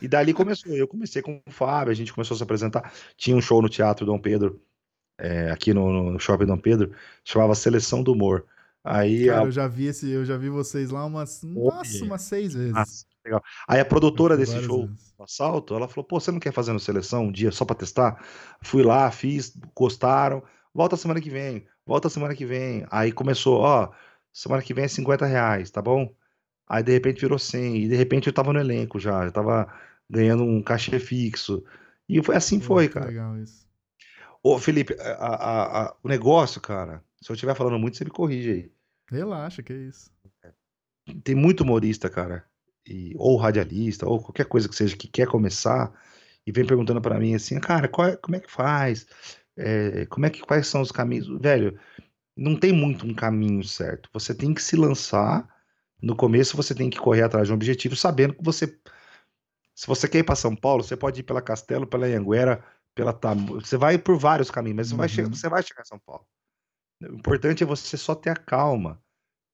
[0.00, 0.72] E dali começou.
[0.72, 2.92] Eu comecei com o Fábio, a gente começou a se apresentar.
[3.16, 4.60] Tinha um show no Teatro Dom Pedro,
[5.18, 6.92] é, aqui no, no, Shopping Dom Pedro,
[7.24, 8.44] chamava Seleção do Humor.
[8.84, 9.44] Aí Cara, a...
[9.44, 12.72] eu já vi esse, eu já vi vocês lá umas, nossa, umas seis vezes.
[12.72, 13.06] Nossa.
[13.66, 15.12] Aí a produtora desse show, vezes.
[15.20, 18.24] assalto, ela falou: "Pô, você não quer fazer no Seleção um dia só para testar?"
[18.62, 20.42] Fui lá, fiz, gostaram.
[20.72, 22.86] Volta semana que vem volta semana que vem.
[22.90, 23.90] Aí começou, ó,
[24.32, 26.14] semana que vem é 50 reais, tá bom?
[26.68, 29.72] Aí de repente virou 100, e de repente eu tava no elenco já, eu tava
[30.08, 31.64] ganhando um cachê fixo.
[32.08, 33.06] E foi assim foi, cara.
[33.06, 33.66] Legal isso.
[34.42, 38.10] Ô, Felipe, a, a, a, o negócio, cara, se eu estiver falando muito, você me
[38.10, 38.72] corrige aí.
[39.10, 40.10] Relaxa, que é isso.
[41.24, 42.44] Tem muito humorista, cara,
[42.86, 45.92] e, ou radialista, ou qualquer coisa que seja, que quer começar
[46.46, 49.06] e vem perguntando para mim assim, cara, qual é, como é que faz?
[49.56, 51.28] É, como é que quais são os caminhos?
[51.40, 51.78] Velho,
[52.36, 54.08] não tem muito um caminho certo.
[54.12, 55.48] Você tem que se lançar.
[56.00, 58.78] No começo você tem que correr atrás de um objetivo, sabendo que você.
[59.78, 62.64] Se você quer ir para São Paulo, você pode ir pela Castelo, pela Anhanguera,
[62.96, 63.60] pela Tamu.
[63.60, 65.34] Você vai por vários caminhos, mas você, vai chegar, uhum.
[65.34, 66.26] você vai chegar em São Paulo.
[67.00, 69.00] O importante é você só ter a calma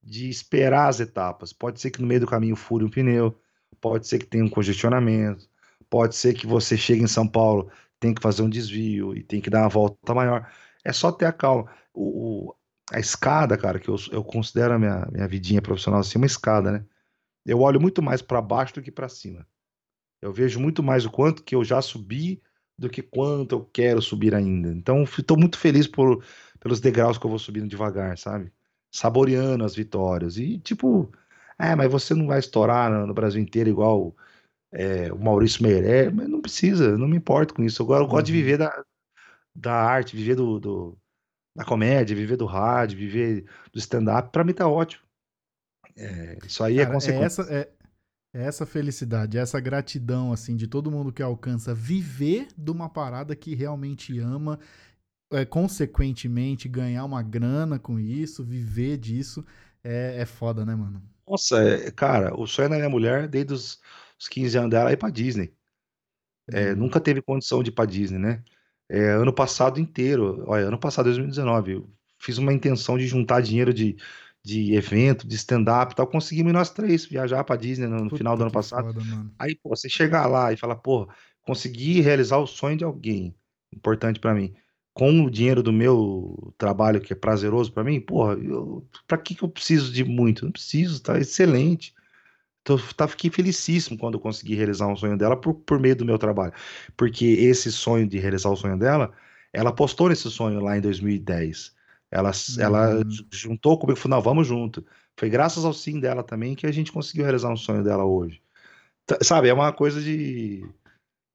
[0.03, 1.53] de esperar as etapas.
[1.53, 3.39] Pode ser que no meio do caminho fure um pneu,
[3.83, 5.47] pode ser que tenha um congestionamento,
[5.91, 9.43] pode ser que você chegue em São Paulo tem que fazer um desvio e tem
[9.43, 10.51] que dar uma volta maior.
[10.83, 11.71] É só ter a calma.
[11.93, 12.55] O, o
[12.91, 16.73] a escada, cara, que eu, eu considero a minha, minha vidinha profissional assim uma escada,
[16.73, 16.85] né?
[17.45, 19.47] Eu olho muito mais para baixo do que para cima.
[20.25, 22.43] Eu vejo muito mais o quanto que eu já subi
[22.79, 24.69] do que quanto eu quero subir ainda.
[24.71, 26.25] Então, estou muito feliz por,
[26.59, 28.51] pelos degraus que eu vou subindo devagar, sabe?
[28.91, 30.39] Saboreando as vitórias.
[30.39, 31.13] E, tipo,
[31.59, 34.17] é, mas você não vai estourar no, no Brasil inteiro igual
[34.73, 37.83] é, o Maurício Meirelles, mas não precisa, não me importo com isso.
[37.83, 38.39] Eu, eu gosto de uhum.
[38.39, 38.85] viver da,
[39.55, 40.99] da arte, viver do, do,
[41.55, 44.31] da comédia, viver do rádio, viver do stand-up.
[44.33, 45.05] Para mim tá ótimo.
[45.95, 47.43] É, isso aí é Cara, é consequência.
[47.43, 47.84] É essa, é, é
[48.43, 53.37] essa felicidade, é essa gratidão assim de todo mundo que alcança viver de uma parada
[53.37, 54.59] que realmente ama,
[55.33, 59.45] é, consequentemente ganhar uma grana com isso, viver disso,
[59.83, 61.03] é, é foda, né, mano?
[61.27, 63.81] Nossa, é, cara, o sonho da minha mulher, desde os
[64.19, 65.53] os 15 anos dela, ir pra Disney.
[66.51, 66.77] É, uhum.
[66.77, 68.43] nunca teve condição de ir pra Disney, né?
[68.89, 73.73] É, ano passado inteiro, olha, ano passado, 2019, eu fiz uma intenção de juntar dinheiro
[73.73, 73.97] de,
[74.45, 76.07] de evento, de stand-up e tal.
[76.07, 78.93] Conseguimos nós três viajar pra Disney no, no final do ano passado.
[78.93, 79.01] Foda,
[79.39, 81.09] Aí, pô, você chegar lá e falar, pô,
[81.43, 83.35] consegui realizar o sonho de alguém,
[83.73, 84.55] importante para mim,
[84.93, 89.35] com o dinheiro do meu trabalho, que é prazeroso para mim, porra, eu, pra que,
[89.35, 90.45] que eu preciso de muito?
[90.45, 91.95] Não preciso, tá excelente.
[92.61, 96.05] Então, tá, fiquei felicíssimo quando eu consegui realizar um sonho dela por, por meio do
[96.05, 96.53] meu trabalho.
[96.97, 99.13] Porque esse sonho de realizar o sonho dela,
[99.53, 101.74] ela postou nesse sonho lá em 2010.
[102.15, 102.63] Ela, uhum.
[102.63, 104.87] ela juntou comigo e falou: não, vamos junto.
[105.19, 108.41] Foi graças ao sim dela também que a gente conseguiu realizar um sonho dela hoje.
[109.21, 110.61] Sabe, é uma coisa de.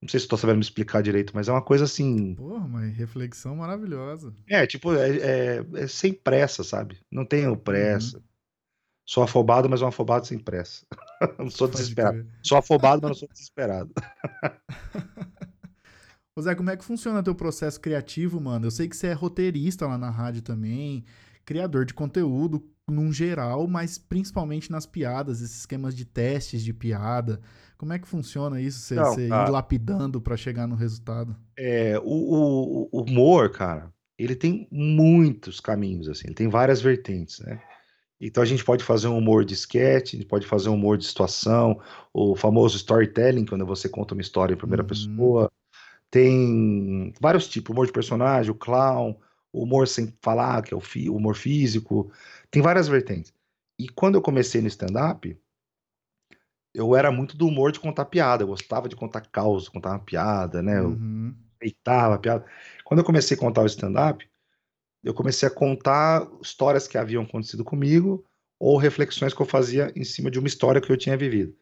[0.01, 2.33] Não sei se estou sabendo me explicar direito, mas é uma coisa assim.
[2.35, 4.33] Porra, mas reflexão maravilhosa.
[4.47, 6.97] É, tipo, é, é, é sem pressa, sabe?
[7.11, 8.15] Não tenho pressa.
[8.15, 8.23] Uhum.
[9.05, 10.85] Sou afobado, mas um afobado sem pressa.
[11.37, 12.19] não sou Pode desesperado.
[12.19, 12.39] Crer.
[12.41, 13.91] Sou afobado, mas não sou desesperado.
[16.39, 18.65] Ô Zé, como é que funciona teu processo criativo, mano?
[18.65, 21.03] Eu sei que você é roteirista lá na rádio também,
[21.43, 27.41] criador de conteúdo num geral, mas principalmente nas piadas, esses esquemas de testes de piada.
[27.77, 28.79] Como é que funciona isso?
[28.79, 31.35] Você, não, você ir lapidando para chegar no resultado?
[31.57, 37.41] É, o, o, o humor, cara, ele tem muitos caminhos, assim, ele tem várias vertentes,
[37.41, 37.61] né?
[38.21, 40.97] Então a gente pode fazer um humor de sketch, a gente pode fazer um humor
[40.97, 41.81] de situação,
[42.13, 44.87] o famoso storytelling, quando você conta uma história em primeira uhum.
[44.87, 45.51] pessoa.
[46.11, 49.15] Tem vários tipos, humor de personagem, o clown,
[49.53, 52.11] o humor sem falar, que é o, o humor físico.
[52.49, 53.33] Tem várias vertentes.
[53.77, 55.37] E quando eu comecei no stand-up,
[56.73, 58.43] eu era muito do humor de contar piada.
[58.43, 60.79] Eu gostava de contar caos, contar uma piada, né?
[60.79, 61.33] Eu uhum.
[61.85, 62.45] a piada.
[62.83, 64.27] Quando eu comecei a contar o stand-up,
[65.03, 68.25] eu comecei a contar histórias que haviam acontecido comigo
[68.59, 71.55] ou reflexões que eu fazia em cima de uma história que eu tinha vivido.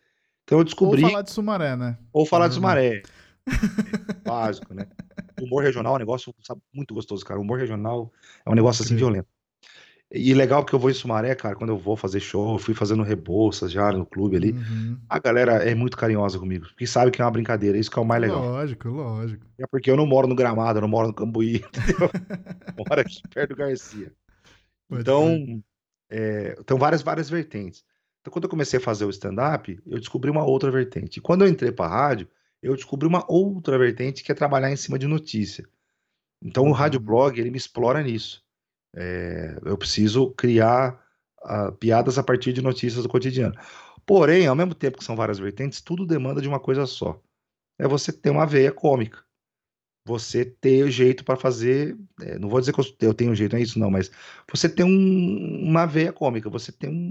[0.43, 1.03] Então eu descobri.
[1.03, 1.97] Ou falar de Sumaré, né?
[2.11, 2.49] Ou falar uhum.
[2.49, 3.03] de Sumaré.
[4.25, 4.87] Básico, né?
[5.41, 7.39] Humor regional é um negócio sabe, muito gostoso, cara.
[7.39, 8.11] Humor regional
[8.45, 9.27] é um negócio assim violento.
[10.09, 12.73] E legal porque eu vou em Sumaré, cara, quando eu vou fazer show, eu fui
[12.73, 14.51] fazendo rebolsas já no clube ali.
[14.53, 14.97] Uhum.
[15.09, 18.01] A galera é muito carinhosa comigo, porque sabe que é uma brincadeira, isso que é
[18.01, 18.39] o mais legal.
[18.39, 19.45] Lógico, lógico.
[19.59, 22.09] É porque eu não moro no Gramado, eu não moro no Cambuí, entendeu?
[22.77, 24.13] moro aqui perto do Garcia.
[24.87, 25.61] Pode então,
[26.09, 27.83] é, então várias, várias vertentes.
[28.21, 31.17] Então, quando eu comecei a fazer o stand-up, eu descobri uma outra vertente.
[31.17, 32.29] E quando eu entrei para rádio,
[32.61, 35.67] eu descobri uma outra vertente que é trabalhar em cima de notícia.
[36.43, 37.05] Então, o rádio uhum.
[37.05, 38.43] blog, ele me explora nisso.
[38.95, 40.99] É, eu preciso criar
[41.43, 43.55] uh, piadas a partir de notícias do cotidiano.
[44.05, 47.21] Porém, ao mesmo tempo que são várias vertentes, tudo demanda de uma coisa só.
[47.79, 49.23] É você ter uma veia cômica.
[50.05, 51.97] Você ter jeito para fazer.
[52.21, 54.09] É, não vou dizer que eu tenho jeito, não é isso, não, mas
[54.49, 57.06] você tem um, uma veia cômica, você tem um,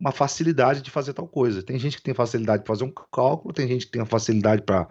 [0.00, 1.62] uma facilidade de fazer tal coisa.
[1.62, 4.62] Tem gente que tem facilidade para fazer um cálculo, tem gente que tem uma facilidade
[4.62, 4.88] para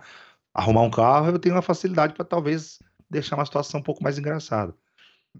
[0.54, 4.20] arrumar um carro, eu tenho uma facilidade para talvez deixar uma situação um pouco mais
[4.20, 4.76] engraçada.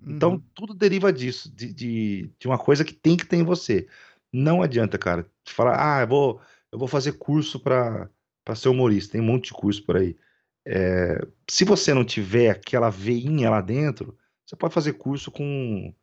[0.06, 0.44] Então, uhum.
[0.54, 3.88] tudo deriva disso, de, de, de, uma coisa que tem que ter em você.
[4.32, 8.10] Não adianta, cara, falar, ah, eu vou, eu vou fazer curso para
[8.56, 10.16] ser humorista, tem um monte de curso por aí.
[10.66, 15.94] É, se você não tiver aquela veinha lá dentro, você pode fazer curso com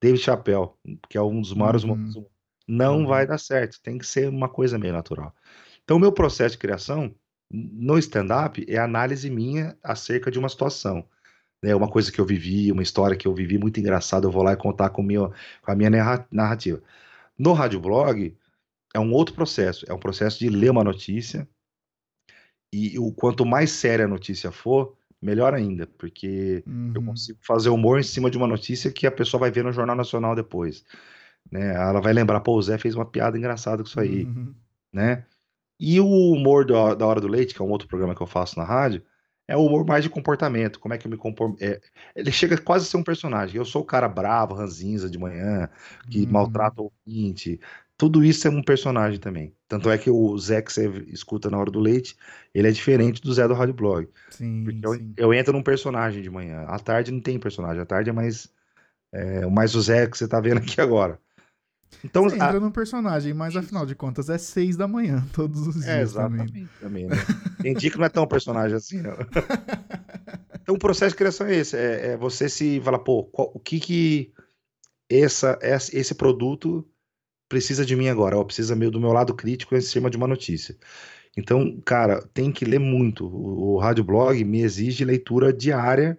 [0.00, 0.70] David Chappelle,
[1.08, 1.92] que é um dos maiores uhum.
[1.92, 2.35] humoristas.
[2.66, 3.06] Não uhum.
[3.06, 5.34] vai dar certo, tem que ser uma coisa meio natural.
[5.84, 7.14] Então, o meu processo de criação
[7.50, 11.06] no stand-up é análise minha acerca de uma situação
[11.62, 14.42] né, uma coisa que eu vivi, uma história que eu vivi muito engraçada, eu vou
[14.42, 15.90] lá e contar com, meu, com a minha
[16.30, 16.82] narrativa.
[17.38, 18.36] No rádio blog
[18.94, 21.48] é um outro processo, é um processo de ler uma notícia
[22.72, 26.92] e o quanto mais séria a notícia for, melhor ainda, porque uhum.
[26.94, 29.72] eu consigo fazer humor em cima de uma notícia que a pessoa vai ver no
[29.72, 30.84] Jornal Nacional depois.
[31.50, 31.74] Né?
[31.74, 34.54] Ela vai lembrar, pô, o Zé fez uma piada engraçada com isso aí, uhum.
[34.92, 35.24] né?
[35.78, 38.26] E o humor da, da Hora do Leite, que é um outro programa que eu
[38.26, 39.02] faço na rádio,
[39.48, 41.56] é o humor mais de comportamento, como é que eu me comporto.
[41.62, 41.80] É,
[42.14, 43.56] ele chega quase a ser um personagem.
[43.56, 45.68] Eu sou o cara bravo, ranzinza de manhã,
[46.10, 46.30] que uhum.
[46.30, 47.60] maltrata o ouvinte.
[47.96, 49.54] Tudo isso é um personagem também.
[49.68, 52.16] Tanto é que o Zé que você escuta na hora do leite,
[52.52, 54.08] ele é diferente do Zé do Rádio Blog.
[54.30, 55.14] Sim, Porque eu, sim.
[55.16, 56.64] eu entro num personagem de manhã.
[56.66, 57.80] À tarde não tem personagem.
[57.80, 58.52] À tarde é mais,
[59.12, 61.18] é, mais o Zé que você tá vendo aqui agora.
[62.04, 62.60] Então, Você entra a...
[62.60, 65.88] num personagem, mas afinal de contas é seis da manhã, todos os é, dias.
[65.88, 66.68] É, exatamente.
[66.80, 67.16] Também, né?
[67.60, 69.16] Tem dia que não é tão personagem assim, não.
[70.66, 73.60] Então o processo de criação é esse: é, é você se falar, pô, qual, o
[73.60, 74.32] que que
[75.08, 76.84] essa, esse produto
[77.48, 78.36] precisa de mim agora?
[78.36, 80.76] Ou precisa meio do meu lado crítico em cima de uma notícia.
[81.36, 83.26] Então, cara, tem que ler muito.
[83.26, 86.18] O, o rádio blog me exige leitura diária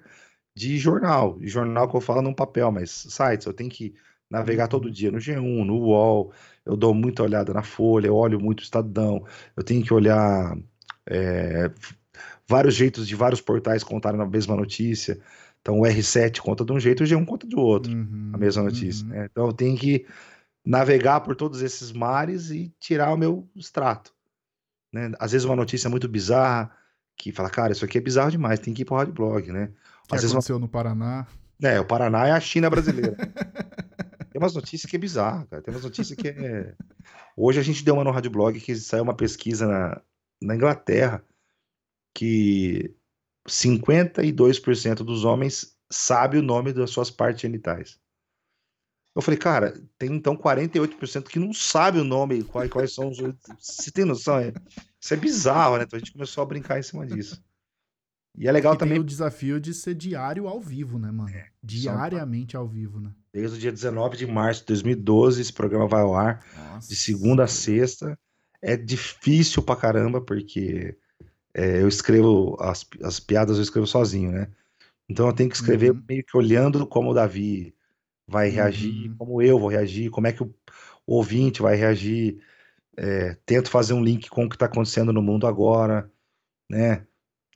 [0.56, 1.38] de jornal.
[1.42, 3.94] Jornal que eu falo num papel, mas sites, eu tenho que
[4.30, 4.92] navegar todo uhum.
[4.92, 6.34] dia no G1, no UOL,
[6.66, 10.58] eu dou muita olhada na Folha, eu olho muito o Estadão, eu tenho que olhar
[11.06, 11.72] é,
[12.48, 15.20] vários jeitos de vários portais contarem a mesma notícia.
[15.62, 18.64] Então o R7 conta de um jeito, o G1 conta de outro, uhum, a mesma
[18.64, 19.06] notícia.
[19.06, 19.12] Uhum.
[19.12, 19.28] Né?
[19.32, 20.06] Então eu tenho que
[20.66, 24.14] navegar por todos esses mares e tirar o meu extrato.
[24.94, 25.12] Né?
[25.20, 26.72] Às vezes uma notícia muito bizarra,
[27.16, 29.72] que fala, cara, isso aqui é bizarro demais, tem que ir para o blog, né?
[30.08, 30.62] Que Às aconteceu uma...
[30.62, 31.26] no Paraná.
[31.62, 33.18] É, o Paraná é a China brasileira.
[34.30, 35.62] Tem umas notícias que é bizarro, cara.
[35.62, 36.76] Tem umas notícias que é.
[37.36, 40.02] Hoje a gente deu uma no Rádio Blog que saiu uma pesquisa na,
[40.42, 41.24] na Inglaterra
[42.14, 42.96] que
[43.48, 48.00] 52% dos homens sabe o nome das suas partes genitais.
[49.16, 53.18] Eu falei, cara, tem então 48% que não sabe o nome, quais, quais são os.
[53.60, 54.38] Você tem noção?
[54.38, 54.54] É,
[55.02, 55.84] isso é bizarro, né?
[55.84, 57.44] Então a gente começou a brincar em cima disso.
[58.38, 58.96] E é legal e também.
[58.96, 61.30] Tem o desafio de ser diário ao vivo, né, mano?
[61.30, 63.12] É, Diariamente ao vivo, né?
[63.34, 66.46] Desde o dia 19 de março de 2012, esse programa vai ao ar.
[66.56, 66.88] Nossa.
[66.88, 68.18] De segunda a sexta.
[68.62, 70.96] É difícil pra caramba, porque
[71.54, 74.48] é, eu escrevo as, as piadas, eu escrevo sozinho, né?
[75.10, 76.04] Então eu tenho que escrever uhum.
[76.08, 77.74] meio que olhando como o Davi
[78.28, 79.16] vai reagir, uhum.
[79.18, 80.54] como eu vou reagir, como é que o,
[81.08, 82.40] o ouvinte vai reagir.
[82.96, 86.12] É, tento fazer um link com o que está acontecendo no mundo agora,
[86.70, 87.07] né?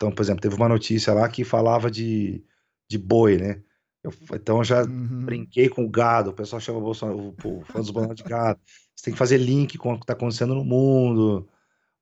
[0.01, 2.43] Então, por exemplo, teve uma notícia lá que falava de,
[2.89, 3.61] de boi, né?
[4.03, 5.25] Eu, então eu já Uhum.
[5.25, 8.59] brinquei com o gado, o pessoal chama o Bolsonaro, o fã dos Bolsonaro de gado.
[8.95, 11.47] Você tem que fazer link com o que tá acontecendo no mundo.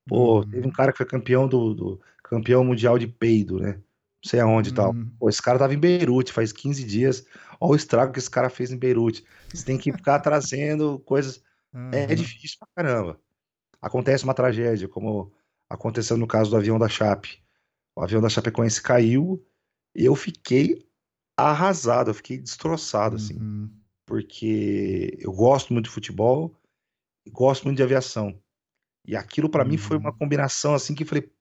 [0.07, 0.71] Pô, teve um Uhum.
[0.71, 3.73] cara que foi campeão do, do- campeão mundial de peido, né?
[3.73, 4.93] Não sei aonde e tal.
[4.93, 5.11] Uhum.
[5.19, 7.25] Pô, esse cara tava em Beirute faz 15 dias.
[7.59, 9.25] Olha o estrago que esse cara fez em Beirute.
[9.53, 11.43] Você tem que ficar trazendo coisas.
[11.91, 12.15] É, Aham.
[12.15, 13.19] difícil pra caramba.
[13.81, 15.31] Acontece uma tragédia, como
[15.69, 17.43] aconteceu no caso do avião da Chape.
[17.95, 19.43] O avião da Chapecoense caiu
[19.95, 20.87] e eu fiquei
[21.37, 23.69] arrasado, eu fiquei destroçado, assim, Uhum.
[24.05, 26.55] porque eu gosto muito de futebol
[27.25, 28.37] e gosto muito de aviação.
[29.05, 30.17] E aquilo pra mim foi uma Uhum.
[30.17, 31.31] combinação assim que eu falei,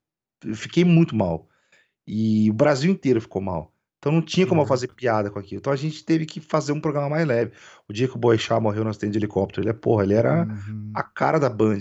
[0.45, 1.49] eu fiquei muito mal.
[2.07, 3.73] E o Brasil inteiro ficou mal.
[3.99, 5.59] Então não tinha como eu fazer piada com aquilo.
[5.59, 7.53] Então a gente teve que fazer um programa mais leve.
[7.89, 10.47] O dia que o Boechat morreu no acidente de helicóptero, ele é, porra, ele era
[10.47, 10.93] Uhum.
[10.95, 11.81] a cara da Band.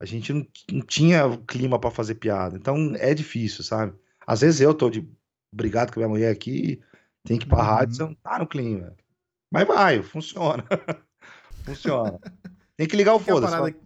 [0.00, 2.56] A gente não, não tinha clima pra fazer piada.
[2.56, 3.98] Então é difícil, sabe?
[4.26, 5.08] Às vezes eu tô de
[5.52, 6.82] brigado com a minha mulher aqui,
[7.24, 8.08] tem que ir pra rádio, você Uhum.
[8.10, 8.94] não tá no clima.
[9.52, 10.64] Mas vai, funciona.
[11.64, 12.18] funciona.
[12.76, 13.52] Tem que ligar o é foda-se.
[13.52, 13.76] parada...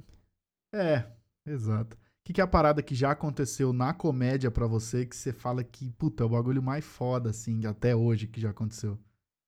[0.75, 1.07] É,
[1.46, 1.96] exato.
[1.96, 5.33] O que, que é a parada que já aconteceu na comédia pra você que você
[5.33, 8.99] fala que, puta, é o bagulho mais foda, assim, até hoje que já aconteceu?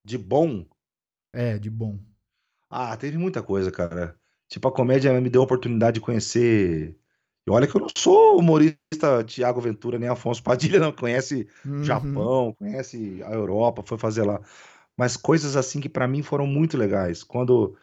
[0.05, 0.65] De bom,
[1.33, 1.99] É, de bom.
[2.71, 4.19] Ah, teve muita coisa, cara.
[4.53, 6.95] Tipo, a comédia me deu a oportunidade de conhecer.
[7.47, 10.93] E olha que eu não sou humorista Tiago Ventura nem Afonso Padilha, não.
[10.93, 11.83] Conhece Uhum.
[11.83, 14.43] Japão, conhece a Europa, foi fazer lá.
[14.95, 17.23] Mas coisas assim que pra mim foram muito legais.
[17.25, 17.75] Quando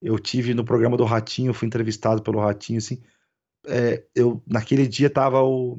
[0.00, 3.02] eu tive no programa do Ratinho, fui entrevistado pelo Ratinho, assim,
[3.66, 5.78] é, eu naquele dia tava o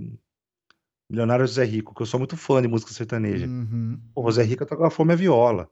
[1.10, 3.48] Milionário José Rico, que eu sou muito fã de música sertaneja.
[3.48, 4.00] Uhum.
[4.14, 5.68] O José Rico tocava Fome a Viola.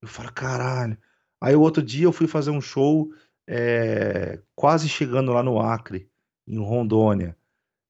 [0.00, 0.96] Eu falo, caralho.
[1.38, 3.12] Aí o outro dia eu fui fazer um show
[3.50, 6.10] é, quase chegando lá no Acre,
[6.46, 7.34] em Rondônia.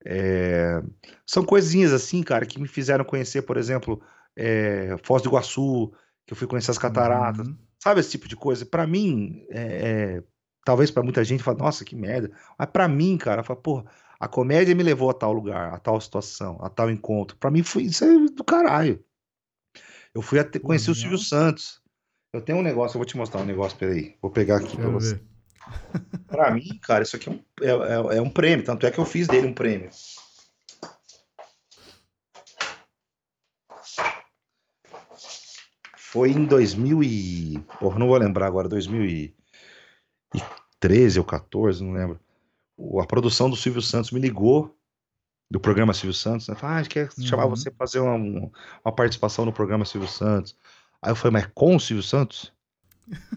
[0.04, 0.80] É,
[1.26, 4.00] são coisinhas assim, cara, que me fizeram conhecer, por exemplo,
[4.36, 5.92] é, Foz do Iguaçu,
[6.24, 7.48] que eu fui conhecer as cataratas.
[7.48, 7.56] Uhum.
[7.82, 8.64] Sabe esse tipo de coisa?
[8.64, 10.22] Pra mim, é, é,
[10.64, 12.30] talvez pra muita gente fala, nossa, que merda.
[12.56, 13.84] Mas pra mim, cara, fala, porra,
[14.20, 17.36] a comédia me levou a tal lugar, a tal situação, a tal encontro.
[17.36, 19.04] Pra mim foi isso é do caralho.
[20.14, 21.10] Eu fui até conhecer o legal.
[21.10, 21.82] Silvio Santos.
[22.32, 24.16] Eu tenho um negócio, eu vou te mostrar um negócio, peraí.
[24.22, 25.14] Vou pegar aqui pra Quero você.
[25.14, 25.27] ver.
[26.26, 28.98] Pra mim, cara, isso aqui é um, é, é- é um prêmio, tanto é que
[28.98, 29.90] eu fiz dele um prêmio.
[35.96, 37.58] Foi em 2000 e...
[37.78, 42.18] Porra, não vou lembrar agora, 2013 ou 14, não lembro.
[43.02, 44.74] A produção do Silvio Santos me ligou,
[45.50, 46.54] do programa Silvio Santos, né?
[46.54, 47.50] Falou, ah, quer chamar Uhum.
[47.50, 48.50] você pra fazer uma, um-
[48.84, 50.56] uma participação no programa Silvio Santos.
[51.02, 52.52] Aí eu falei, mas com o Silvio Santos?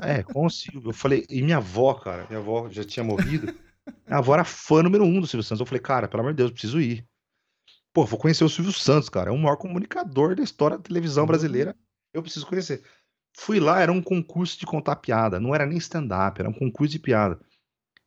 [0.01, 0.89] É, com o Silvio.
[0.89, 3.53] Eu falei, e minha avó, cara, minha avó já tinha morrido.
[4.07, 5.59] Minha avó era fã número um do Silvio Santos.
[5.59, 7.05] Eu falei, cara, pelo amor de Deus, eu preciso ir.
[7.93, 9.29] Pô, vou conhecer o Silvio Santos, cara.
[9.29, 11.27] É o maior comunicador da história da televisão Uhum.
[11.27, 11.75] brasileira.
[12.13, 12.83] Eu preciso conhecer.
[13.37, 15.39] Fui lá, era um concurso de contar piada.
[15.39, 17.39] Não era nem stand-up, era um concurso de piada.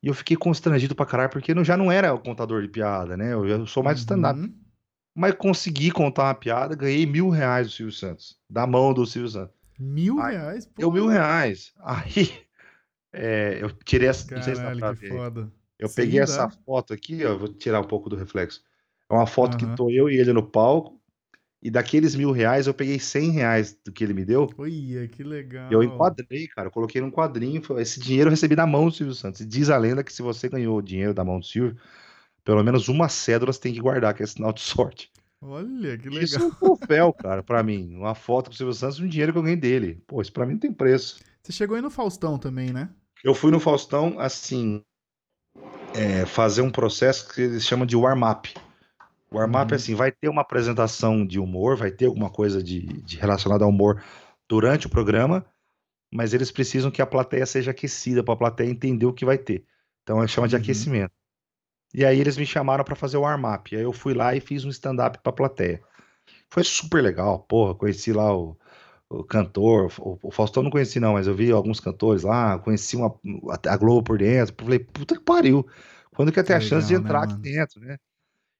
[0.02, 3.16] E eu fiquei constrangido pra caralho, porque eu já não era o contador de piada,
[3.16, 3.32] né?
[3.32, 4.38] Eu, eu sou mais stand-up.
[4.38, 4.54] Uhum.
[5.16, 8.36] Mas consegui contar uma piada, ganhei mil reais do Silvio Santos.
[8.50, 9.54] Da mão do Silvio Santos.
[9.78, 10.66] Mil Ai, reais?
[10.78, 11.72] Eu Pô, mil reais.
[11.80, 12.46] Aí,
[13.12, 14.32] é, eu tirei essa.
[14.34, 15.24] Não sei se dá Caralho, que.
[15.78, 16.50] Eu Sim, peguei essa dá.
[16.66, 18.64] foto aqui, ó, eu vou tirar um pouco do reflexo.
[19.10, 19.74] É uma foto que Aham.
[19.74, 21.00] tô eu e ele no palco,
[21.62, 25.22] e daqueles mil reais eu peguei cem reais do que ele me deu, Olha, que
[25.68, 25.82] e eu legal.
[25.82, 29.40] enquadrei, cara, eu coloquei num quadrinho, esse dinheiro eu recebi da mão do Silvio Santos.
[29.40, 31.76] E diz a lenda que se você ganhou o dinheiro da mão do Silvio,
[32.44, 35.12] pelo menos uma cédula você tem que guardar, que é sinal de sorte.
[35.46, 36.48] Olha, que Isso é legal.
[36.48, 37.94] um troféu, cara, pra mim.
[37.96, 40.02] Uma foto com o Silvio Santos e um dinheiro que eu ganhei dele.
[40.06, 41.20] Pô, isso pra mim não tem preço.
[41.42, 42.88] Você chegou aí no Faustão também, né?
[43.22, 44.82] Eu fui no Faustão, assim,
[45.94, 48.54] é, fazer um processo que eles chamam de warm-up.
[49.32, 49.76] Warm-up é Uhum.
[49.76, 53.70] assim, vai ter uma apresentação de humor, vai ter alguma coisa de, de relacionada ao
[53.70, 54.02] humor
[54.48, 55.44] durante o programa,
[56.12, 59.36] mas eles precisam que a plateia seja aquecida para a plateia entender o que vai
[59.38, 59.64] ter.
[60.02, 60.62] Então é chama de Uhum.
[60.62, 61.12] aquecimento.
[61.94, 63.74] E aí eles me chamaram para fazer o warm-up.
[63.74, 65.80] Aí eu fui lá e fiz um stand-up para a plateia.
[66.50, 68.56] Foi super legal, porra, conheci lá o,
[69.08, 72.96] o cantor, o, o Faustão não conheci não, mas eu vi alguns cantores lá, conheci
[72.96, 73.14] uma,
[73.68, 75.66] a Globo por dentro, falei, puta que pariu,
[76.14, 77.96] quando que eu tenho a chance de né, entrar aqui dentro, né?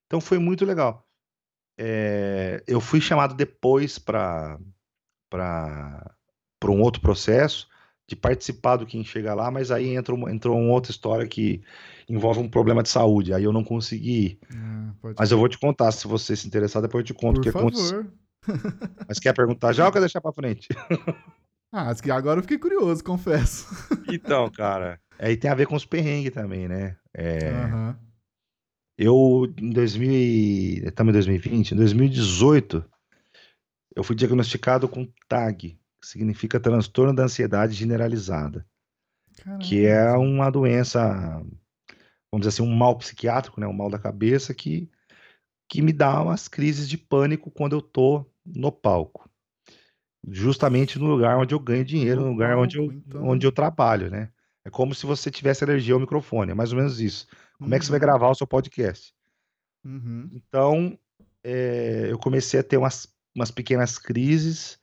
[0.06, 1.04] Então foi muito legal.
[1.76, 4.58] É, eu fui chamado depois para
[5.28, 7.68] para um outro processo
[8.06, 11.62] de participar do Quem Chega Lá, mas aí entrou, uma- entrou uma outra história que
[12.08, 14.38] envolve um problema de saúde, aí eu não consegui ir.
[14.54, 15.40] Ah, Mas eu crer.
[15.40, 18.02] vou te contar, se você se interessar, depois eu te conto o que aconteceu.
[18.02, 18.12] favor.
[19.08, 20.68] Mas quer perguntar já ou quer deixar pra frente?
[21.76, 23.66] Ah, acho que agora eu fiquei curioso, confesso.
[24.08, 26.96] Então, cara, aí tem a ver com os perrengues também, né?
[27.12, 27.98] É, Aham.
[28.96, 32.84] eu, em 2000, e- estamos em 2020, em 2018,
[33.96, 38.66] eu fui diagnosticado com TAG, significa transtorno da ansiedade generalizada,
[39.60, 41.00] que é uma doença,
[42.30, 44.90] vamos dizer assim, um mal psiquiátrico, né, um mal da cabeça que,
[45.68, 49.28] que me dá umas crises de pânico quando eu tô no palco.
[50.26, 53.24] Justamente no lugar onde eu ganho dinheiro, no, no lugar palco, onde, eu, então...
[53.24, 54.30] onde eu trabalho, né?
[54.64, 57.26] É como se você tivesse alergia ao microfone, é mais ou menos isso.
[57.58, 57.76] Como uhum.
[57.76, 58.06] é que você vai uhum.
[58.06, 59.14] gravar o seu podcast?
[59.84, 60.30] Uhum.
[60.32, 60.98] Então,
[61.42, 64.78] é, eu comecei a ter umas, umas pequenas crises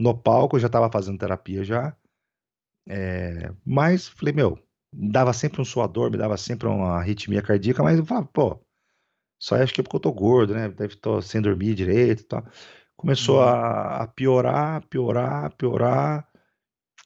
[0.00, 1.94] no palco, eu já estava fazendo terapia já.
[2.88, 4.58] É, mas falei, meu,
[4.92, 8.58] me dava sempre um suador, me dava sempre uma arritmia cardíaca, mas eu falava, pô,
[9.38, 10.68] só acho que é porque eu tô gordo, né?
[10.68, 12.44] Deve estar sem dormir direito e tal.
[12.96, 13.42] Começou uhum.
[13.42, 16.28] a, a piorar, piorar, piorar.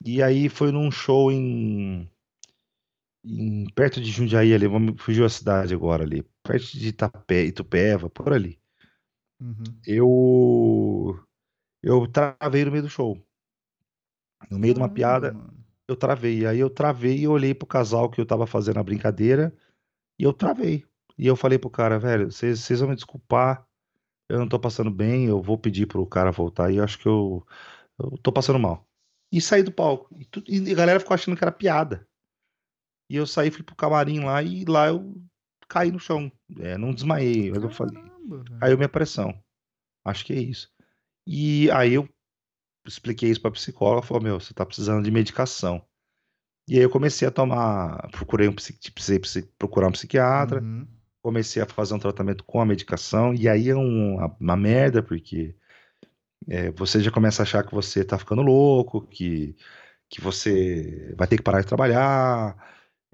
[0.04, 2.10] E aí foi num show em,
[3.24, 4.66] em perto de Jundiaí ali,
[4.98, 8.58] fugiu a cidade agora ali, perto de Itapé, Itupeva, por ali.
[9.40, 9.64] Uhum.
[9.86, 11.24] Eu
[11.84, 13.22] eu travei no meio do show.
[14.50, 15.36] No meio de uma piada,
[15.86, 16.46] eu travei.
[16.46, 19.54] Aí eu travei e olhei pro casal que eu tava fazendo a brincadeira
[20.18, 20.84] e eu travei.
[21.18, 23.66] E eu falei pro cara, velho, vocês vão me desculpar,
[24.28, 27.06] eu não tô passando bem, eu vou pedir pro cara voltar e eu acho que
[27.06, 27.46] eu,
[27.98, 28.88] eu tô passando mal.
[29.30, 30.08] E saí do palco.
[30.18, 32.08] E, tu, e a galera ficou achando que era piada.
[33.10, 35.14] E eu saí, fui pro camarim lá e lá eu
[35.68, 36.32] caí no chão.
[36.58, 38.02] É, não desmaiei, mas eu falei.
[38.58, 39.38] Caiu minha pressão.
[40.04, 40.73] Acho que é isso.
[41.26, 42.08] E aí eu
[42.86, 45.84] expliquei isso pra psicóloga, falou, meu, você tá precisando de medicação.
[46.68, 50.86] E aí eu comecei a tomar, procurei um precisei procurar um psiquiatra, uhum.
[51.22, 55.54] comecei a fazer um tratamento com a medicação, e aí é uma, uma merda, porque
[56.48, 59.56] é, você já começa a achar que você tá ficando louco, que,
[60.08, 62.56] que você vai ter que parar de trabalhar,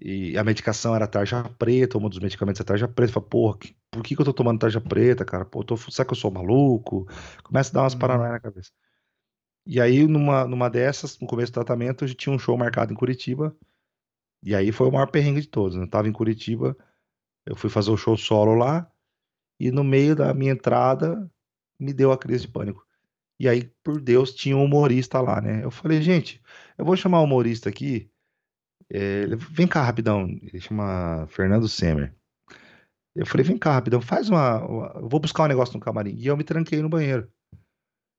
[0.00, 3.12] e a medicação era tarja preta, um dos medicamentos é tarja preta.
[3.12, 5.44] Fala, porra, que, por que, que eu tô tomando tarja preta, cara?
[5.44, 7.06] Pô, tô, será que eu sou maluco?
[7.42, 7.98] Começa a dar umas uhum.
[7.98, 8.70] paranoias na cabeça.
[9.66, 12.96] E aí, numa, numa dessas, no começo do tratamento, eu tinha um show marcado em
[12.96, 13.54] Curitiba.
[14.42, 15.76] E aí foi o maior perrengue de todos.
[15.76, 15.84] Né?
[15.84, 16.74] Eu tava em Curitiba,
[17.44, 18.90] eu fui fazer o show solo lá.
[19.60, 21.30] E no meio da minha entrada,
[21.78, 22.86] me deu a crise de pânico.
[23.38, 25.62] E aí, por Deus, tinha um humorista lá, né?
[25.62, 26.42] Eu falei, gente,
[26.78, 28.09] eu vou chamar o humorista aqui
[28.92, 32.14] é, vem cá rapidão, ele chama Fernando Semer.
[33.14, 36.14] Eu falei, vem cá rapidão, faz uma, uma, Eu vou buscar um negócio no camarim.
[36.16, 37.30] E eu me tranquei no banheiro.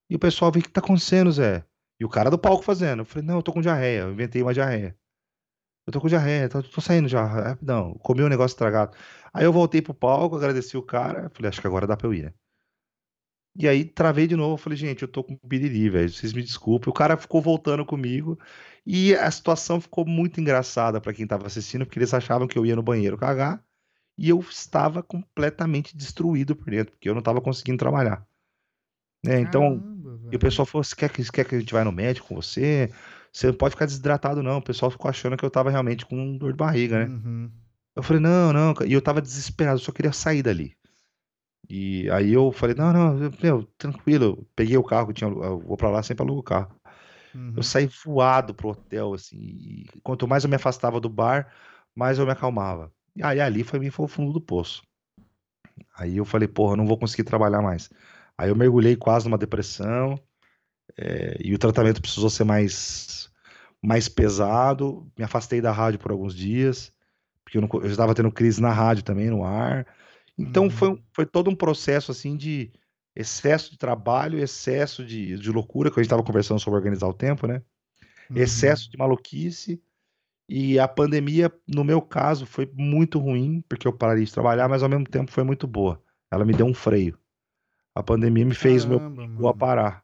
[0.09, 1.65] E o pessoal veio, o que tá acontecendo, Zé?
[1.99, 3.01] E o cara do palco fazendo.
[3.01, 4.01] Eu falei, não, eu tô com diarreia.
[4.01, 4.97] Eu inventei uma diarreia.
[5.87, 7.95] Eu tô com diarreia, tô, tô saindo já, rapidão.
[7.95, 8.95] Comi um negócio estragado.
[9.33, 11.29] Aí eu voltei pro palco, agradeci o cara.
[11.33, 12.33] Falei, acho que agora dá pra eu ir, né?
[13.55, 16.89] E aí travei de novo, falei, gente, eu tô com piriri, velho, vocês me desculpem.
[16.89, 18.39] O cara ficou voltando comigo
[18.85, 22.65] e a situação ficou muito engraçada para quem tava assistindo, porque eles achavam que eu
[22.65, 23.63] ia no banheiro cagar
[24.17, 28.25] e eu estava completamente destruído por dentro, porque eu não tava conseguindo trabalhar.
[29.23, 29.41] Né?
[29.41, 31.91] Então, Caramba, e o pessoal falou: você quer, que, quer que a gente vá no
[31.91, 32.89] médico com você?
[33.31, 34.57] Você não pode ficar desidratado, não.
[34.57, 37.05] O pessoal ficou achando que eu tava realmente com dor de barriga, né?
[37.05, 37.51] Uhum.
[37.95, 40.75] Eu falei, não, não, e eu tava desesperado, eu só queria sair dali.
[41.73, 44.45] E aí eu falei, não, não, meu, tranquilo.
[44.57, 46.75] Peguei o carro, tinha, eu vou pra lá sempre alugo o carro.
[47.33, 47.53] Uhum.
[47.55, 49.37] Eu saí voado pro hotel, assim.
[49.37, 51.49] E quanto mais eu me afastava do bar,
[51.95, 52.91] mais eu me acalmava.
[53.15, 54.83] E aí ali foi, foi o fundo do poço.
[55.97, 57.89] Aí eu falei, porra, eu não vou conseguir trabalhar mais.
[58.37, 60.19] Aí eu mergulhei quase numa depressão.
[60.97, 63.31] É, e o tratamento precisou ser mais,
[63.81, 65.09] mais pesado.
[65.17, 66.91] Me afastei da rádio por alguns dias.
[67.45, 69.87] Porque eu, não, eu estava tendo crise na rádio também, no ar.
[70.41, 70.69] Então uhum.
[70.69, 72.71] foi, foi todo um processo assim de
[73.15, 77.13] excesso de trabalho, excesso de, de loucura, que a gente estava conversando sobre organizar o
[77.13, 77.61] tempo, né?
[78.29, 78.37] Uhum.
[78.37, 79.81] Excesso de maluquice.
[80.47, 84.83] E a pandemia, no meu caso, foi muito ruim, porque eu parei de trabalhar, mas
[84.83, 86.01] ao mesmo tempo foi muito boa.
[86.29, 87.17] Ela me deu um freio.
[87.95, 90.03] A pandemia me fez Caramba, meu a parar.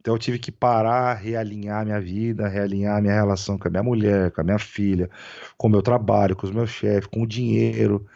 [0.00, 4.30] Então eu tive que parar, realinhar minha vida, realinhar minha relação com a minha mulher,
[4.30, 5.10] com a minha filha,
[5.56, 8.06] com o meu trabalho, com os meus chefes, com o dinheiro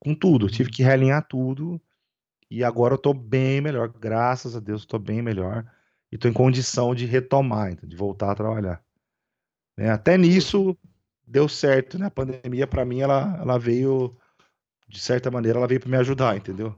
[0.00, 0.48] com tudo.
[0.48, 0.74] tive uhum.
[0.74, 1.80] que realinhar tudo.
[2.50, 3.88] E agora eu tô bem melhor.
[3.88, 5.64] Graças a Deus, eu tô bem melhor.
[6.10, 8.82] E tô em condição de retomar, então, de voltar a trabalhar.
[9.76, 9.90] Né?
[9.90, 10.76] Até nisso
[11.24, 12.06] deu certo, né?
[12.06, 14.16] A pandemia, para mim, ela, ela veio,
[14.88, 16.74] de certa maneira, ela veio para me ajudar, entendeu?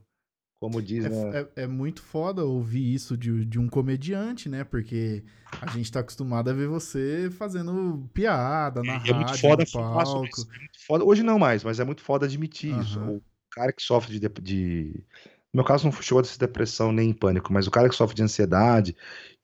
[0.62, 1.40] Como diz, é, né?
[1.56, 4.62] é, é, muito foda ouvir isso de, de um comediante, né?
[4.62, 5.24] Porque
[5.60, 9.64] a gente tá acostumado a ver você fazendo piada na é, rádio, é muito foda
[9.64, 10.24] no palco.
[10.24, 11.04] Isso, é muito foda.
[11.04, 12.80] Hoje não mais, mas é muito foda admitir uhum.
[12.80, 13.00] isso.
[13.00, 15.04] O cara que sofre de, de...
[15.52, 18.14] No meu caso, não chegou a ser depressão nem pânico, mas o cara que sofre
[18.14, 18.94] de ansiedade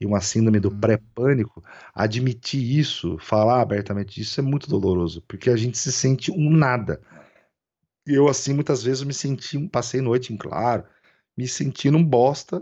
[0.01, 0.79] e uma síndrome do uhum.
[0.79, 6.49] pré-pânico, admitir isso, falar abertamente isso é muito doloroso, porque a gente se sente um
[6.49, 7.01] nada.
[8.07, 10.85] E eu, assim, muitas vezes me senti, passei noite em claro,
[11.39, 12.61] me sentindo um bosta.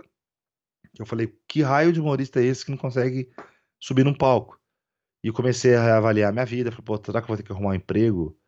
[0.99, 3.31] Eu falei, que raio de humorista é esse que não consegue
[3.81, 4.61] subir num palco.
[5.24, 6.70] E comecei a avaliar minha vida.
[6.70, 8.39] Falei, pô, será que eu vou ter que arrumar um emprego?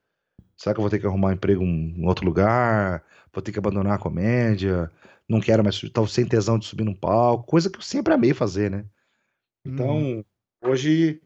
[0.54, 3.02] Será que eu vou ter que arrumar um emprego em outro lugar?
[3.32, 4.92] Vou ter que abandonar a comédia?
[5.26, 7.46] Não quero mais, estou sem tesão de subir num palco.
[7.46, 8.84] Coisa que eu sempre amei fazer, né?
[9.64, 10.24] Então, hum.
[10.62, 11.22] hoje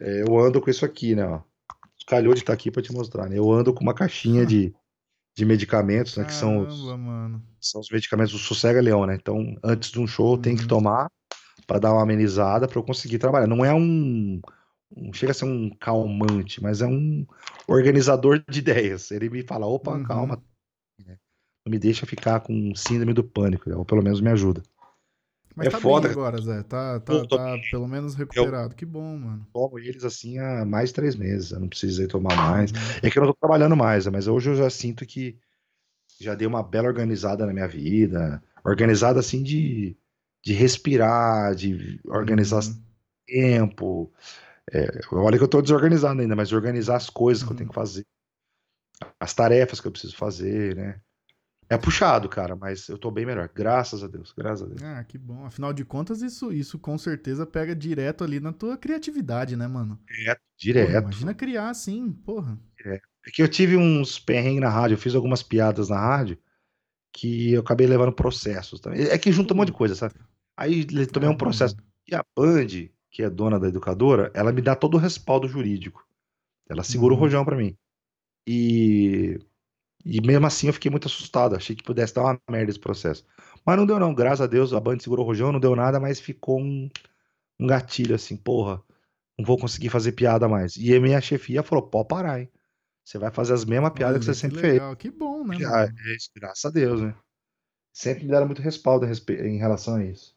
[0.00, 1.26] é, eu ando com isso aqui, né?
[1.26, 1.42] Ó.
[2.06, 3.38] Calhou de estar tá aqui para te mostrar, né?
[3.38, 4.74] Eu ando com uma caixinha de,
[5.36, 6.24] de medicamentos, né?
[6.24, 6.84] que são os,
[7.60, 9.14] são os medicamentos do Sossega Leão, né?
[9.14, 10.40] Então, antes de um show, uhum.
[10.40, 10.68] tem que uhum.
[10.68, 11.10] tomar
[11.66, 13.46] para dar uma amenizada para eu conseguir trabalhar.
[13.46, 14.40] Não é um,
[14.96, 17.26] um, chega a ser um calmante, mas é um
[17.68, 19.10] organizador de ideias.
[19.10, 20.04] Ele me fala, opa, uhum.
[20.04, 20.42] calma,
[21.06, 21.16] né?
[21.64, 24.62] não me deixa ficar com síndrome do pânico, ou pelo menos me ajuda.
[25.54, 26.08] Mas é tá foda.
[26.08, 26.62] bem agora, Zé.
[26.62, 28.72] Tá, tá, tá pelo menos recuperado.
[28.72, 29.46] Eu que bom, mano.
[29.52, 31.50] Tomo eles assim há mais de três meses.
[31.50, 32.70] Eu não precisei tomar mais.
[32.70, 32.78] Uhum.
[33.02, 35.38] É que eu não tô trabalhando mais, mas hoje eu já sinto que
[36.20, 38.42] já dei uma bela organizada na minha vida.
[38.64, 39.96] Organizada assim de,
[40.42, 42.82] de respirar, de organizar uhum.
[43.26, 44.12] tempo.
[44.72, 47.48] É, olha que eu tô desorganizado ainda, mas organizar as coisas uhum.
[47.48, 47.72] que eu tenho uhum.
[47.72, 48.06] que fazer.
[49.18, 51.00] As tarefas que eu preciso fazer, né?
[51.70, 53.48] É puxado, cara, mas eu tô bem melhor.
[53.54, 54.82] Graças a Deus, graças a Deus.
[54.82, 55.46] Ah, que bom.
[55.46, 59.96] Afinal de contas, isso, isso com certeza pega direto ali na tua criatividade, né, mano?
[60.04, 60.90] Direto, direto.
[60.90, 62.58] Pô, imagina criar assim, porra.
[62.84, 62.94] É.
[62.94, 66.36] é que eu tive uns perrengues na rádio, eu fiz algumas piadas na rádio
[67.12, 69.02] que eu acabei levando processos também.
[69.02, 70.14] É que junta um monte de coisa, sabe?
[70.56, 71.76] Aí tomei um processo.
[72.08, 76.04] E a Band, que é dona da educadora, ela me dá todo o respaldo jurídico.
[76.68, 77.20] Ela segura uhum.
[77.20, 77.76] o rojão para mim.
[78.44, 79.38] E
[80.04, 83.24] e mesmo assim eu fiquei muito assustado, achei que pudesse dar uma merda esse processo.
[83.64, 86.00] Mas não deu não, graças a Deus a Band segurou o rojão, não deu nada,
[86.00, 86.88] mas ficou um,
[87.58, 88.82] um gatilho assim, porra,
[89.38, 90.76] não vou conseguir fazer piada mais.
[90.76, 92.48] E a minha chefia falou, pode parar, hein?
[93.04, 94.90] Você vai fazer as mesmas piadas Olha, que você que sempre legal.
[94.90, 94.98] fez.
[94.98, 95.56] Que bom, né?
[95.66, 97.14] Ah, é, graças a Deus, né?
[97.92, 100.34] Sempre me deram muito respaldo em relação a isso.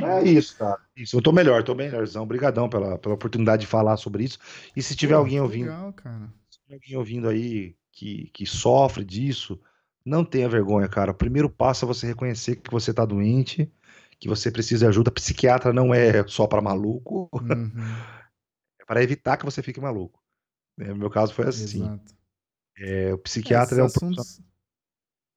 [0.00, 0.80] É isso, cara.
[0.96, 1.16] Isso.
[1.16, 2.22] Eu tô melhor, tô melhorzão.
[2.22, 4.38] Obrigadão pela, pela oportunidade de falar sobre isso.
[4.74, 5.66] E se tiver Pô, alguém ouvindo.
[5.66, 6.32] Legal, cara.
[6.50, 9.60] Se tiver alguém ouvindo aí que, que sofre disso,
[10.04, 11.12] não tenha vergonha, cara.
[11.12, 13.70] O primeiro passo é você reconhecer que você tá doente,
[14.18, 15.10] que você precisa de ajuda.
[15.10, 17.70] Psiquiatra não é só para maluco, uhum.
[18.80, 20.20] é para evitar que você fique maluco.
[20.80, 22.00] É, no meu caso foi assim.
[22.78, 24.40] É, o psiquiatra é, um assuntos,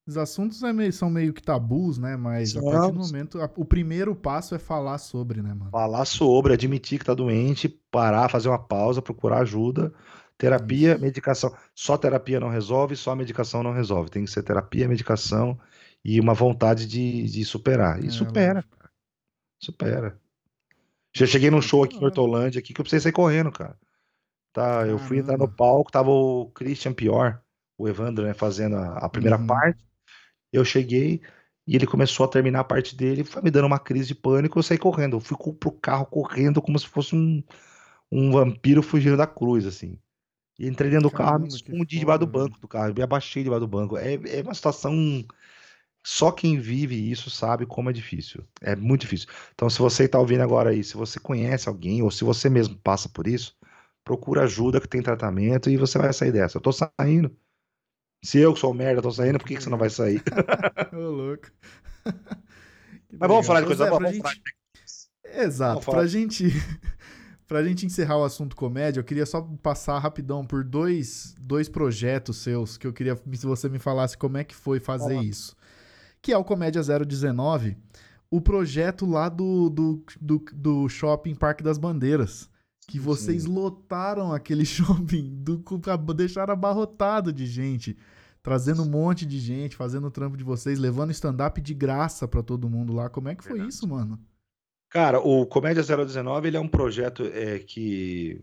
[0.08, 2.16] Os assuntos é meio, são meio que tabus, né?
[2.16, 3.42] Mas são, a partir do momento.
[3.42, 5.72] A, o primeiro passo é falar sobre, né, mano?
[5.72, 9.94] Falar sobre, admitir que tá doente, parar, fazer uma pausa, procurar ajuda.
[10.38, 11.56] Terapia, medicação.
[11.74, 14.10] Só terapia não resolve, só medicação não resolve.
[14.10, 15.60] Tem que ser terapia, medicação
[16.04, 18.04] e uma vontade de, de superar.
[18.04, 18.64] E é, supera.
[18.64, 18.92] Cara.
[19.60, 20.20] Supera.
[21.16, 23.78] Já cheguei num show aqui em Hortolândia aqui que eu precisei sair correndo, cara.
[24.52, 27.42] Tá, eu fui entrar no palco, tava o Christian Pior,
[27.78, 29.48] o Evandro, né, fazendo a, a primeira uhum.
[29.48, 29.84] parte.
[30.52, 31.22] Eu cheguei
[31.68, 34.60] e ele começou a terminar a parte dele, foi me dando uma crise de pânico,
[34.60, 35.18] eu saí correndo.
[35.18, 37.44] Eu fui pro carro correndo como se fosse um,
[38.12, 40.00] um vampiro fugindo da cruz, assim.
[40.58, 43.62] E entrei dentro do carro, me escondi debaixo do banco do carro, me abaixei debaixo
[43.62, 43.98] do banco.
[43.98, 44.94] É, é uma situação.
[46.04, 48.46] Só quem vive isso sabe como é difícil.
[48.62, 49.28] É muito difícil.
[49.54, 52.78] Então, se você está ouvindo agora aí, se você conhece alguém, ou se você mesmo
[52.78, 53.58] passa por isso,
[54.04, 56.58] procura ajuda que tem tratamento e você vai sair dessa.
[56.58, 57.36] Eu tô saindo.
[58.24, 60.22] Se eu que sou merda tô saindo, por que, que você não vai sair?
[60.94, 61.52] Ô, louco.
[63.12, 64.12] Mas vamos falar de coisa boa.
[64.12, 64.42] Gente...
[65.24, 65.92] Exato.
[65.92, 66.46] Pra gente.
[67.48, 72.38] Pra gente encerrar o assunto comédia, eu queria só passar rapidão por dois, dois projetos
[72.38, 75.24] seus que eu queria se você me falasse como é que foi fazer Olá.
[75.24, 75.56] isso.
[76.22, 77.78] Que é o Comédia 019,
[78.32, 82.50] o projeto lá do, do, do, do shopping Parque das Bandeiras.
[82.88, 83.50] Que vocês Sim.
[83.50, 85.64] lotaram aquele shopping, do,
[86.16, 87.96] deixaram abarrotado de gente,
[88.42, 92.42] trazendo um monte de gente, fazendo o trampo de vocês, levando stand-up de graça para
[92.44, 93.08] todo mundo lá.
[93.08, 93.74] Como é que foi Verdade.
[93.74, 94.20] isso, mano?
[94.96, 98.40] Cara, o Comédia 019 ele é um projeto é, que,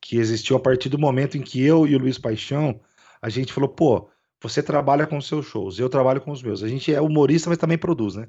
[0.00, 2.80] que existiu a partir do momento em que eu e o Luiz Paixão,
[3.22, 4.10] a gente falou, pô,
[4.42, 6.64] você trabalha com os seus shows, eu trabalho com os meus.
[6.64, 8.28] A gente é humorista, mas também produz, né?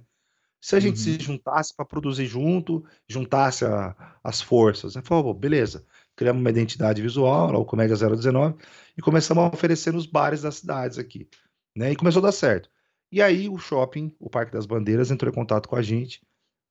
[0.61, 1.03] Se a gente uhum.
[1.03, 5.01] se juntasse para produzir junto, juntasse a, as forças, né?
[5.03, 5.83] Falou, beleza,
[6.15, 8.55] criamos uma identidade visual, lá, o Comédia 019,
[8.95, 11.27] e começamos a oferecer nos bares das cidades aqui,
[11.75, 11.91] né?
[11.91, 12.69] E começou a dar certo.
[13.11, 16.21] E aí o shopping, o Parque das Bandeiras, entrou em contato com a gente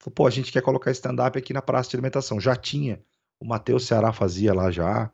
[0.00, 2.40] Falou, pô, a gente quer colocar stand-up aqui na praça de alimentação.
[2.40, 3.02] Já tinha.
[3.38, 5.10] O Matheus Ceará fazia lá já,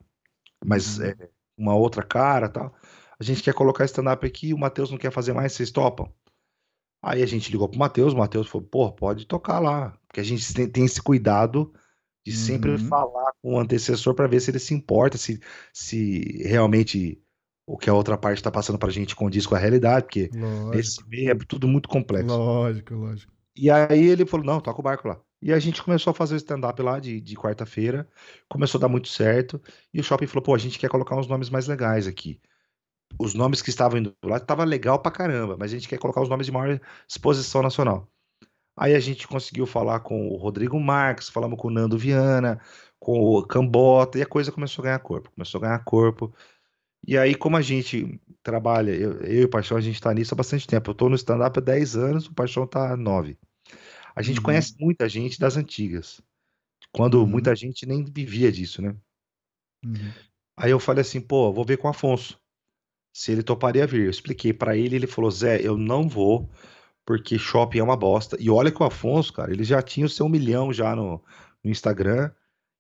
[0.65, 1.07] mas uhum.
[1.07, 2.75] é, uma outra cara tal.
[3.19, 6.13] A gente quer colocar stand-up aqui, o Matheus não quer fazer mais, vocês topam?
[7.03, 9.97] Aí a gente ligou pro Matheus, o Matheus falou, pô, pode tocar lá.
[10.07, 11.73] Porque a gente tem, tem esse cuidado
[12.25, 12.79] de sempre uhum.
[12.79, 15.41] falar com o antecessor para ver se ele se importa, se,
[15.73, 17.23] se realmente
[17.65, 20.79] o que a outra parte está passando pra gente condiz com a realidade, porque lógico.
[20.79, 22.27] esse meio é tudo muito complexo.
[22.27, 23.36] Lógico, lógico.
[23.57, 25.21] E aí ele falou: não, toca o barco lá.
[25.41, 28.09] E a gente começou a fazer o stand-up lá de, de quarta-feira,
[28.49, 29.61] começou a dar muito certo,
[29.93, 32.41] e o shopping falou, pô, a gente quer colocar uns nomes mais legais aqui.
[33.19, 36.23] Os nomes que estavam indo lá tava legal pra caramba, mas a gente quer colocar
[36.23, 38.09] os nomes de maior exposição nacional.
[38.77, 42.61] Aí a gente conseguiu falar com o Rodrigo Marques, falamos com o Nando Viana,
[42.99, 46.35] com o Cambota, e a coisa começou a ganhar corpo, começou a ganhar corpo.
[47.07, 50.35] E aí, como a gente trabalha, eu, eu e o Paixão, a gente tá nisso
[50.35, 50.91] há bastante tempo.
[50.91, 53.39] Eu tô no stand-up há 10 anos, o Paixão tá há 9.
[54.15, 54.45] A gente uhum.
[54.45, 56.21] conhece muita gente das antigas,
[56.91, 57.27] quando uhum.
[57.27, 58.97] muita gente nem vivia disso, né?
[59.85, 60.13] Uhum.
[60.57, 62.41] Aí eu falei assim, pô, vou ver com o Afonso,
[63.15, 64.05] se ele toparia vir.
[64.05, 66.51] Eu expliquei para ele, ele falou, Zé, eu não vou,
[67.05, 68.37] porque shopping é uma bosta.
[68.41, 71.23] E olha que o Afonso, cara, ele já tinha o seu milhão já no,
[71.63, 72.33] no Instagram,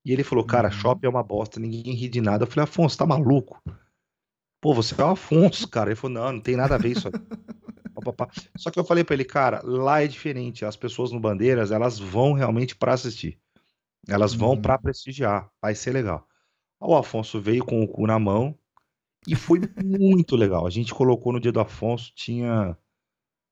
[0.04, 0.74] e ele falou, cara, uhum.
[0.74, 2.44] shopping é uma bosta, ninguém ri de nada.
[2.44, 3.62] Eu falei, Afonso, tá maluco?
[4.66, 5.90] Pô, você é o Afonso, cara.
[5.90, 7.08] Ele falou, não, não tem nada a ver isso.
[8.58, 10.64] Só que eu falei para ele, cara, lá é diferente.
[10.64, 13.38] As pessoas no Bandeiras, elas vão realmente para assistir.
[14.08, 14.60] Elas vão uhum.
[14.60, 15.48] para prestigiar.
[15.62, 16.26] Vai ser legal.
[16.80, 18.58] O Afonso veio com o cu na mão
[19.24, 20.66] e foi muito legal.
[20.66, 22.76] A gente colocou no dia do Afonso, tinha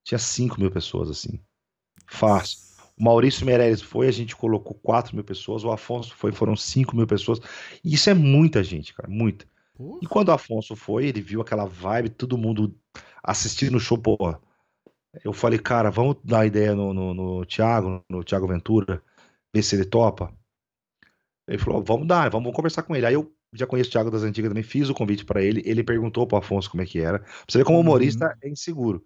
[0.02, 1.38] tinha 5 mil pessoas, assim.
[2.08, 2.58] Fácil.
[2.98, 5.62] O Maurício Meirelles foi, a gente colocou 4 mil pessoas.
[5.62, 7.38] O Afonso foi, foram 5 mil pessoas.
[7.84, 9.46] E isso é muita gente, cara, muita.
[10.00, 12.78] E quando o Afonso foi, ele viu aquela vibe, todo mundo
[13.22, 14.16] assistindo o show, pô.
[15.24, 19.02] Eu falei, cara, vamos dar ideia no, no, no Thiago, no Thiago Ventura,
[19.54, 20.32] ver se ele topa.
[21.48, 23.06] Ele falou, vamos dar, vamos conversar com ele.
[23.06, 25.84] Aí eu já conheço o Thiago das Antigas também, fiz o convite para ele, ele
[25.84, 27.20] perguntou pro Afonso como é que era.
[27.20, 27.84] Pra você ver como uhum.
[27.84, 29.04] humorista é inseguro.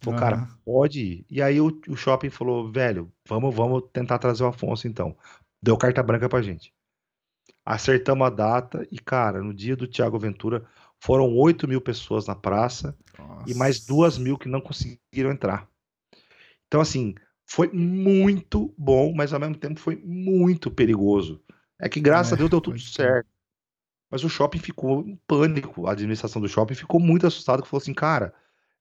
[0.00, 0.24] Falou, uhum.
[0.24, 1.26] cara, pode ir.
[1.30, 5.16] E aí o, o shopping falou, velho, vamos, vamos tentar trazer o Afonso então.
[5.62, 6.72] Deu carta branca pra gente.
[7.64, 10.64] Acertamos a data e, cara, no dia do Tiago Ventura
[10.98, 13.50] foram 8 mil pessoas na praça Nossa.
[13.50, 15.68] e mais 2 mil que não conseguiram entrar.
[16.66, 17.14] Então, assim,
[17.46, 21.42] foi muito bom, mas ao mesmo tempo foi muito perigoso.
[21.78, 23.28] É que, graças é, a Deus, deu tudo certo.
[24.10, 25.86] Mas o shopping ficou em pânico.
[25.86, 28.32] A administração do shopping ficou muito assustada, que falou assim, cara,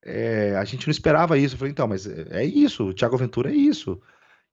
[0.02, 1.56] é, a gente não esperava isso.
[1.56, 4.02] Eu falei, então, mas é, é isso, o Thiago Ventura é isso.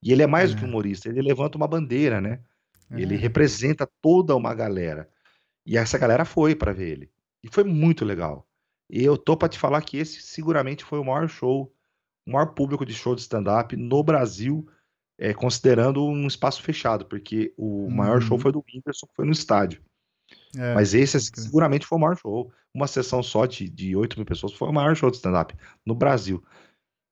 [0.03, 0.55] E ele é mais é.
[0.55, 2.41] do que humorista, ele levanta uma bandeira, né?
[2.93, 3.21] Ele uhum.
[3.21, 5.09] representa toda uma galera.
[5.65, 7.11] E essa galera foi para ver ele.
[7.43, 8.47] E foi muito legal.
[8.89, 11.73] E eu tô para te falar que esse seguramente foi o maior show,
[12.27, 14.69] o maior público de show de stand-up no Brasil,
[15.19, 17.91] é, considerando um espaço fechado, porque o uhum.
[17.91, 18.43] maior show uhum.
[18.43, 19.81] foi do Whindersson, que foi no estádio.
[20.57, 22.53] É, Mas esse seguramente foi o maior show.
[22.75, 25.95] Uma sessão só de, de 8 mil pessoas foi o maior show de stand-up no
[25.95, 26.43] Brasil.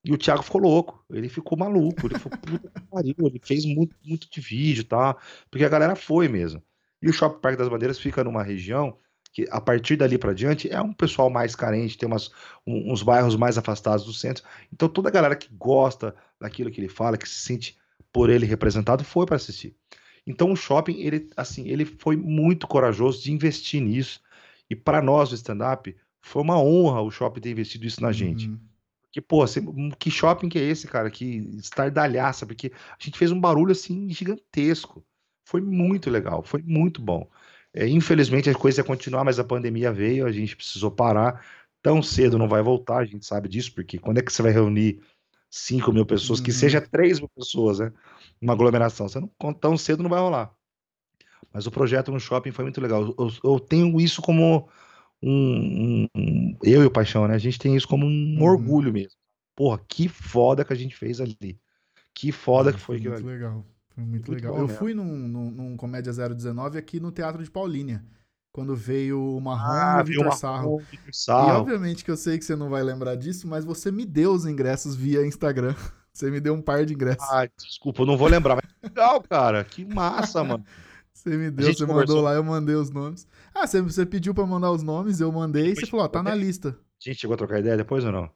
[0.05, 2.39] E o Thiago ficou louco, ele ficou maluco, ele ficou
[2.91, 5.17] pariu, ele fez muito, muito de vídeo, tá?
[5.51, 6.63] Porque a galera foi mesmo.
[7.03, 8.97] E o Shopping Parque das Bandeiras fica numa região
[9.33, 12.31] que a partir dali para diante é um pessoal mais carente, tem umas,
[12.67, 14.45] um, uns bairros mais afastados do centro.
[14.73, 17.77] Então toda a galera que gosta daquilo que ele fala, que se sente
[18.13, 19.77] por ele representado, foi para assistir.
[20.27, 24.21] Então o shopping, ele assim, ele foi muito corajoso de investir nisso.
[24.69, 28.49] E para nós do stand-up, foi uma honra o shopping ter investido isso na gente.
[28.49, 28.59] Uhum.
[29.11, 29.45] Que, pô,
[29.99, 31.11] que shopping que é esse, cara?
[31.11, 35.05] Que estardalhaça, porque a gente fez um barulho assim gigantesco.
[35.47, 37.29] Foi muito legal, foi muito bom.
[37.73, 41.45] É, infelizmente a coisa ia continuar, mas a pandemia veio, a gente precisou parar.
[41.83, 44.53] Tão cedo não vai voltar, a gente sabe disso, porque quando é que você vai
[44.53, 45.01] reunir
[45.51, 46.45] 5 mil pessoas, uhum.
[46.45, 47.93] que seja 3 mil pessoas, né?
[48.41, 49.09] Uma aglomeração.
[49.09, 50.53] Você não, tão cedo não vai rolar.
[51.53, 53.15] Mas o projeto no shopping foi muito legal.
[53.19, 54.69] Eu, eu tenho isso como
[55.23, 57.35] um, um, eu e o Paixão, né?
[57.35, 58.43] A gente tem isso como um uhum.
[58.43, 59.19] orgulho mesmo.
[59.55, 61.59] Porra, que foda que a gente fez ali.
[62.14, 63.66] Que foda que foi, foi muito legal.
[63.91, 64.55] Foi muito, muito legal.
[64.55, 64.79] Eu mesmo.
[64.79, 68.05] fui num, num, num, Comédia 019 aqui no Teatro de Paulínia.
[68.53, 70.83] Quando veio o Marrom ah, e o Vitor Sarro.
[71.12, 71.49] Sarro.
[71.49, 74.33] E obviamente que eu sei que você não vai lembrar disso, mas você me deu
[74.33, 75.75] os ingressos via Instagram.
[76.11, 77.23] Você me deu um par de ingressos.
[77.31, 78.57] Ah, desculpa, eu não vou lembrar.
[78.57, 79.62] Mas legal, cara.
[79.62, 80.64] Que massa, mano.
[81.19, 82.16] Você me deu, você conversou.
[82.16, 83.27] mandou lá, eu mandei os nomes.
[83.53, 86.23] Ah, você, você pediu pra mandar os nomes, eu mandei e você falou, ó, tá
[86.23, 86.69] na lista.
[86.69, 88.31] A gente chegou a trocar ideia depois ou não?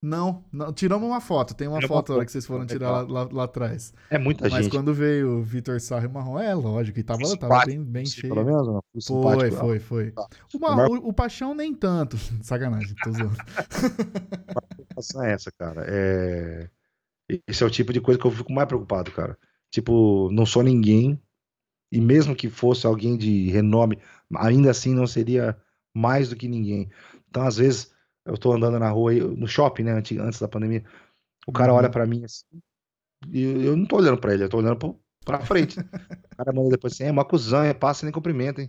[0.00, 1.54] Não, não tiramos uma foto.
[1.54, 3.92] Tem uma Tirou foto lá que vocês foram tirar lá, lá, lá, atrás.
[4.10, 4.62] É muita Mas gente.
[4.64, 8.06] Mas quando veio o Vitor Sarro e Marrom, é lógico, e tava, tava bem, bem
[8.06, 8.34] cheio.
[8.34, 8.82] Pelo menos, não?
[9.02, 10.10] Foi, foi, foi.
[10.12, 10.26] Tá.
[10.52, 12.18] O, o, o, Paixão nem tanto.
[12.42, 13.36] Sacanagem, tô zoando.
[15.20, 15.84] A é essa, cara.
[15.86, 16.70] É...
[17.46, 19.38] Esse é o tipo de coisa que eu fico mais preocupado, cara.
[19.70, 21.20] Tipo, não sou ninguém,
[21.94, 24.00] e mesmo que fosse alguém de renome,
[24.34, 25.56] ainda assim não seria
[25.94, 26.90] mais do que ninguém.
[27.30, 27.92] Então, às vezes,
[28.26, 30.84] eu tô andando na rua, no shopping, né, antes da pandemia,
[31.46, 31.78] o cara uhum.
[31.78, 32.44] olha para mim assim,
[33.30, 35.78] e eu não tô olhando para ele, eu tô olhando pra frente.
[36.32, 37.26] o cara manda depois assim, é uma
[37.64, 38.68] é passa nem cumprimenta, hein.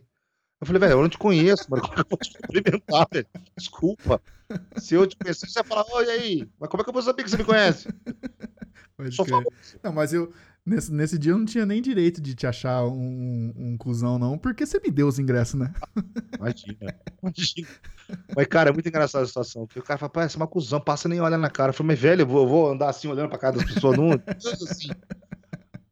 [0.61, 3.07] Eu falei, velho, eu não te conheço, mas como é que eu vou te cumprimentar,
[3.11, 3.28] velho?
[3.57, 4.21] Desculpa.
[4.78, 7.01] Se eu te conhecer, você vai falar, oi, aí, mas como é que eu vou
[7.01, 7.89] saber que você me conhece?
[8.95, 9.17] Pode
[9.84, 10.32] Não, mas eu,
[10.66, 14.36] Nesse, nesse dia eu não tinha nem direito de te achar um, um cuzão, não,
[14.36, 15.72] porque você me deu os ingressos, né?
[16.39, 17.68] Imagina, imagina.
[18.36, 19.66] Mas, cara, é muito engraçada a situação.
[19.66, 21.70] Porque o cara fala, parece uma cuzão, passa nem olha na cara.
[21.70, 23.97] Eu falei, mas velho, eu vou, eu vou andar assim olhando pra cara das pessoas,
[23.97, 24.09] não.
[24.70, 24.89] assim.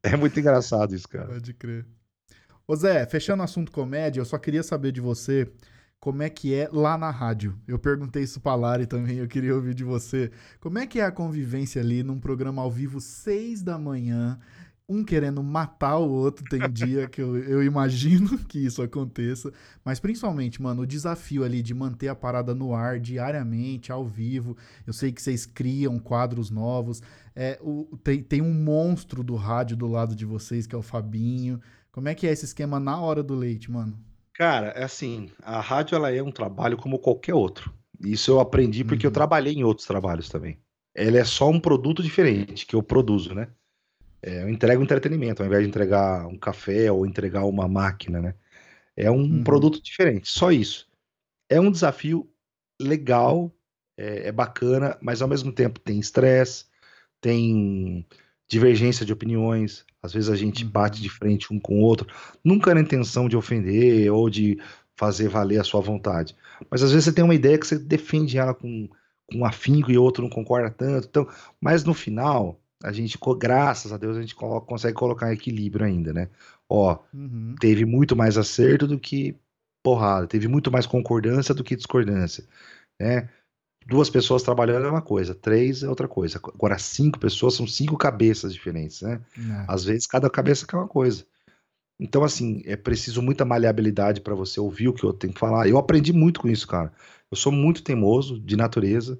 [0.01, 1.28] É muito engraçado isso, cara.
[1.28, 1.86] Pode crer.
[2.67, 5.51] Ô Zé, fechando o assunto comédia, eu só queria saber de você
[6.03, 7.57] como é que é lá na rádio.
[7.65, 10.30] Eu perguntei isso pra Lari também, eu queria ouvir de você.
[10.59, 14.38] Como é que é a convivência ali num programa ao vivo, seis da manhã,
[14.88, 19.51] um querendo matar o outro, tem dia que eu, eu imagino que isso aconteça,
[19.84, 24.55] mas principalmente, mano, o desafio ali de manter a parada no ar diariamente, ao vivo.
[24.86, 27.01] Eu sei que vocês criam quadros novos,
[27.36, 30.81] é, o, tem, tem um monstro do rádio do lado de vocês, que é o
[30.81, 31.59] Fabinho.
[31.91, 33.97] Como é que é esse esquema na hora do leite, mano?
[34.34, 37.73] Cara, é assim, a rádio ela é um trabalho como qualquer outro.
[37.99, 39.13] Isso eu aprendi porque eu Uhum.
[39.13, 40.59] trabalhei em outros trabalhos também.
[40.95, 43.49] Ela é só um produto diferente que eu produzo, né?
[44.24, 48.36] É, eu entrego entretenimento, ao invés de entregar um café ou entregar uma máquina, né?
[48.95, 49.41] É um Uhum.
[49.41, 50.89] produto diferente, só isso.
[51.49, 52.30] É um desafio
[52.82, 53.51] legal,
[53.97, 56.65] é, é bacana, mas ao mesmo tempo tem estresse,
[57.21, 58.07] tem
[58.49, 59.86] divergência de opiniões.
[60.01, 60.71] Às vezes a gente Uhum.
[60.71, 62.07] bate de frente um com o outro,
[62.43, 64.59] nunca na intenção de ofender ou de
[64.95, 66.36] fazer valer a sua vontade.
[66.69, 68.89] Mas às vezes você tem uma ideia que você defende ela com,
[69.28, 71.07] com afinco e o outro não concorda tanto.
[71.07, 71.28] Então,
[71.61, 75.86] mas no final, a gente, graças a Deus, a gente coloca- consegue colocar em equilíbrio
[75.86, 76.29] ainda, né?
[76.69, 77.55] Ó, Uhum.
[77.59, 79.36] teve muito mais acerto do que
[79.84, 82.45] porrada, teve muito mais concordância do que discordância,
[82.99, 83.29] né?
[83.88, 86.39] Duas pessoas trabalhando é uma coisa, três é outra coisa.
[86.43, 89.21] Agora, cinco pessoas são cinco cabeças diferentes, né?
[89.38, 89.65] É.
[89.67, 91.25] Às vezes cada cabeça quer uma coisa.
[91.99, 95.67] Então, assim, é preciso muita maleabilidade para você ouvir o que eu tenho que falar.
[95.69, 96.91] Eu aprendi muito com isso, cara.
[97.31, 99.19] Eu sou muito teimoso de natureza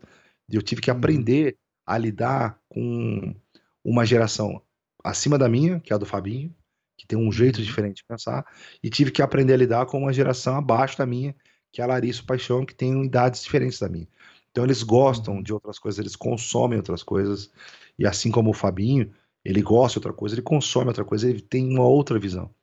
[0.50, 0.98] e eu tive que Uhum.
[0.98, 3.36] aprender a lidar com
[3.84, 4.62] uma geração
[5.04, 6.56] acima da minha, que é a do Fabinho,
[6.98, 7.64] que tem um jeito Uhum.
[7.64, 8.46] diferente de pensar,
[8.82, 11.36] e tive que aprender a lidar com uma geração abaixo da minha,
[11.72, 14.08] que é a Larissa e o Paixão, que tem idades diferentes da minha.
[14.52, 15.44] Então eles gostam Uhum.
[15.44, 17.52] de outras coisas, eles consomem outras coisas,
[17.98, 19.12] e assim como o Fabinho,
[19.44, 22.54] ele gosta de outra coisa, ele consome outra coisa, ele tem uma outra visão.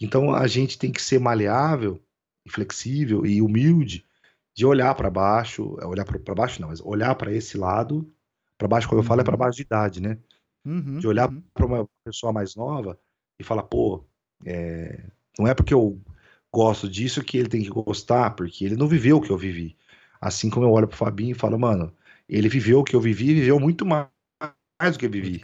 [0.00, 2.00] Então a gente tem que ser maleável,
[2.48, 4.04] flexível e humilde
[4.54, 8.10] de olhar para baixo, é, olhar para baixo não, mas olhar para esse lado,
[8.58, 9.38] para baixo quando eu falo é para Uhum.
[9.38, 10.18] baixo de idade, né?
[10.66, 10.98] Uhum.
[10.98, 11.42] De olhar Uhum.
[11.54, 12.98] para uma pessoa mais nova
[13.38, 14.04] e falar, pô,
[14.44, 15.04] é,
[15.38, 16.00] não é porque eu
[16.52, 19.76] gosto disso que ele tem que gostar, porque ele não viveu o que eu vivi.
[20.20, 21.94] Assim como eu olho pro Fabinho e falo, mano,
[22.28, 24.08] ele viveu o que eu vivi e viveu muito mais
[24.92, 25.42] do que eu vivi.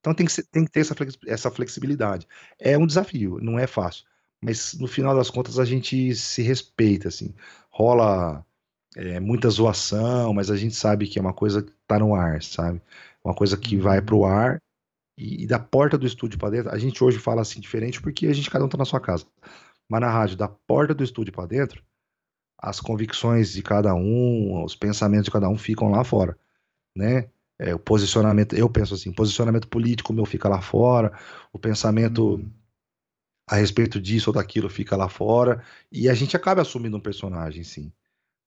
[0.00, 2.26] Então tem que, ser- tem que ter essa, flex- essa flexibilidade.
[2.58, 4.04] É um desafio, não é fácil.
[4.40, 7.34] Mas no final das contas a gente se respeita, assim.
[7.70, 8.44] Rola
[8.96, 12.42] é, muita zoação, mas a gente sabe que é uma coisa que tá no ar,
[12.42, 12.82] sabe?
[13.24, 14.04] Uma coisa que vai Uhum.
[14.04, 14.60] pro ar
[15.18, 16.72] e, e da porta do estúdio para dentro.
[16.72, 19.26] A gente hoje fala assim diferente porque a gente cada um tá na sua casa.
[19.88, 21.82] Mas na rádio, da porta do estúdio para dentro,
[22.58, 26.38] as convicções de cada um, os pensamentos de cada um ficam lá fora,
[26.96, 27.30] né?
[27.58, 31.12] É, o posicionamento, eu penso assim, posicionamento político meu fica lá fora,
[31.52, 32.52] o pensamento Uhum.
[33.46, 35.62] a respeito disso ou daquilo fica lá fora,
[35.92, 37.92] e a gente acaba assumindo um personagem, sim.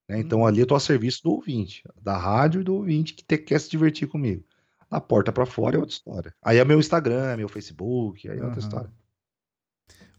[0.09, 0.19] né?
[0.19, 0.45] Então Uhum.
[0.45, 3.59] ali eu tô a serviço do ouvinte, da rádio e do ouvinte que te- quer
[3.61, 4.43] se divertir comigo.
[4.89, 6.33] Da porta para fora é outra história.
[6.41, 8.59] Aí é meu Instagram, meu Facebook, aí é outra Aham.
[8.59, 8.91] história.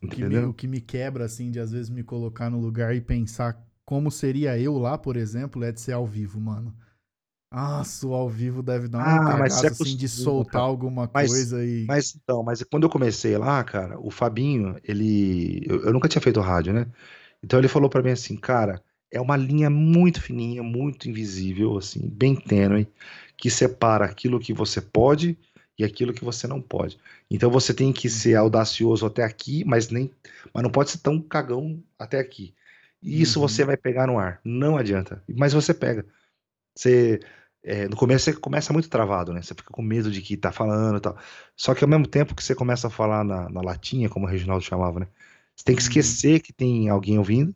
[0.03, 2.95] O que, me, o que me quebra, assim, de às vezes me colocar no lugar
[2.95, 6.75] e pensar como seria eu lá, por exemplo, é de ser ao vivo, mano.
[7.51, 10.69] Nossa, o ao vivo deve dar um Ah, mas cagaço, você assim, de soltar cara.
[10.69, 11.87] alguma Mas- coisa e...
[11.87, 15.65] Mas então, mas quando eu comecei lá, cara, o Fabinho, ele.
[15.67, 16.87] Eu, eu nunca tinha feito rádio, né?
[17.43, 22.09] Então ele falou pra mim assim, cara, é uma linha muito fininha, muito invisível, assim,
[22.09, 22.87] bem tênue,
[23.39, 25.39] que separa aquilo que você pode
[25.79, 26.99] e aquilo que você não pode.
[27.31, 30.13] Então você tem que ser audacioso até aqui, mas nem,
[30.55, 32.55] mas não pode ser tão cagão até aqui.
[33.03, 33.49] E isso Uhum.
[33.49, 35.23] você vai pegar no ar, não adianta.
[35.29, 36.05] Mas você pega.
[36.77, 37.21] Você
[37.63, 39.43] é, no começo você começa muito travado, né?
[39.43, 41.19] Você fica com medo de que tá falando e tal.
[41.57, 44.29] Só que ao mesmo tempo que você começa a falar na, na latinha, como o
[44.29, 45.09] Reginaldo chamava, né?
[45.57, 45.89] Você tem que Uhum.
[45.89, 47.55] esquecer que tem alguém ouvindo,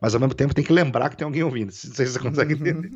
[0.00, 1.68] mas ao mesmo tempo tem que lembrar que tem alguém ouvindo.
[1.86, 2.92] Não sei se você consegue entender.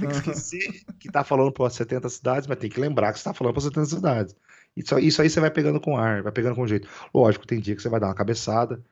[0.00, 3.24] Tem que esquecer que tá falando para 70 cidades, mas tem que lembrar que você
[3.24, 4.36] tá falando para 70 cidades.
[4.76, 6.88] Isso, isso aí você vai pegando com ar, vai pegando com jeito.
[7.14, 8.82] Lógico, tem dia que você vai dar uma cabeçada,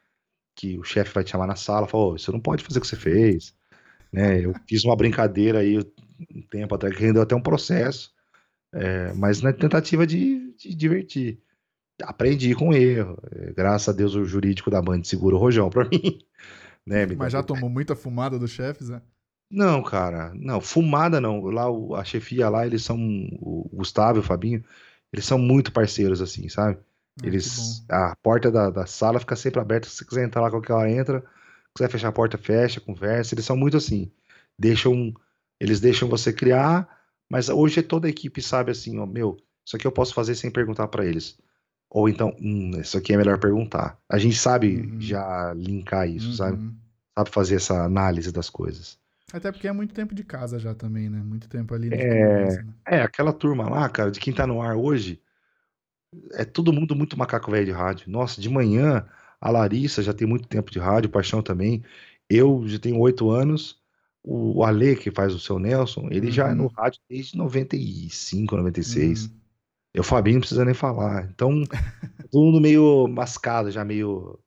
[0.54, 2.82] que o chefe vai te chamar na sala, fala, "Ô, você não pode fazer o
[2.82, 3.54] que você fez.
[4.12, 4.44] Né?
[4.44, 5.78] Eu fiz uma brincadeira aí
[6.34, 8.12] um tempo atrás que rendeu até um processo,
[8.72, 11.40] é, mas na tentativa de, de divertir.
[12.02, 13.18] Aprendi com erro.
[13.30, 16.18] É, graças a Deus o jurídico da Band segura o rojão pra mim.
[16.86, 19.02] Né, Mas já tomou muita fumada dos chefes, né?
[19.51, 21.40] Não, cara, não, fumada não.
[21.46, 22.96] Lá o- a chefia lá, eles são
[23.40, 24.64] o Gustavo e o Fabinho,
[25.12, 26.76] Eles são muito parceiros, assim, sabe?
[27.22, 27.82] Ah, Eles.
[27.88, 29.88] A porta da, da sala fica sempre aberta.
[29.88, 31.20] Se você quiser entrar lá qualquer hora, entra.
[31.20, 31.26] Se
[31.76, 33.34] quiser fechar a porta, fecha, conversa.
[33.34, 34.12] Eles são muito assim.
[34.59, 35.14] Deixam.
[35.59, 36.86] Eles deixam você criar,
[37.30, 40.51] mas hoje toda a equipe sabe assim, ó, meu, isso aqui eu posso fazer sem
[40.51, 41.38] perguntar pra eles.
[41.90, 43.99] Ou então, hum, isso aqui é melhor perguntar.
[44.11, 45.01] A gente sabe Uhum.
[45.01, 46.59] já linkar isso, sabe?
[46.59, 46.74] Uhum.
[47.18, 48.99] Sabe fazer essa análise das coisas.
[49.32, 51.18] Até porque é muito tempo de casa já também, né?
[51.22, 52.72] Muito tempo ali de É, conversa, né?
[52.86, 55.22] é, aquela turma lá, cara, de quem tá no ar hoje,
[56.32, 58.10] é todo mundo muito macaco velho de rádio.
[58.10, 59.06] Nossa, de manhã,
[59.40, 61.82] a Larissa já tem muito tempo de rádio, Paixão também.
[62.28, 63.78] Eu já tenho oito anos.
[64.22, 66.68] O Ale, que faz o seu Nelson, ele já é no Uhum.
[66.76, 69.26] rádio desde 95, 96.
[69.26, 69.40] Uhum.
[69.94, 71.30] E o Fabinho não precisa nem falar.
[71.30, 71.62] Então,
[72.30, 74.38] todo mundo meio mascado, já meio,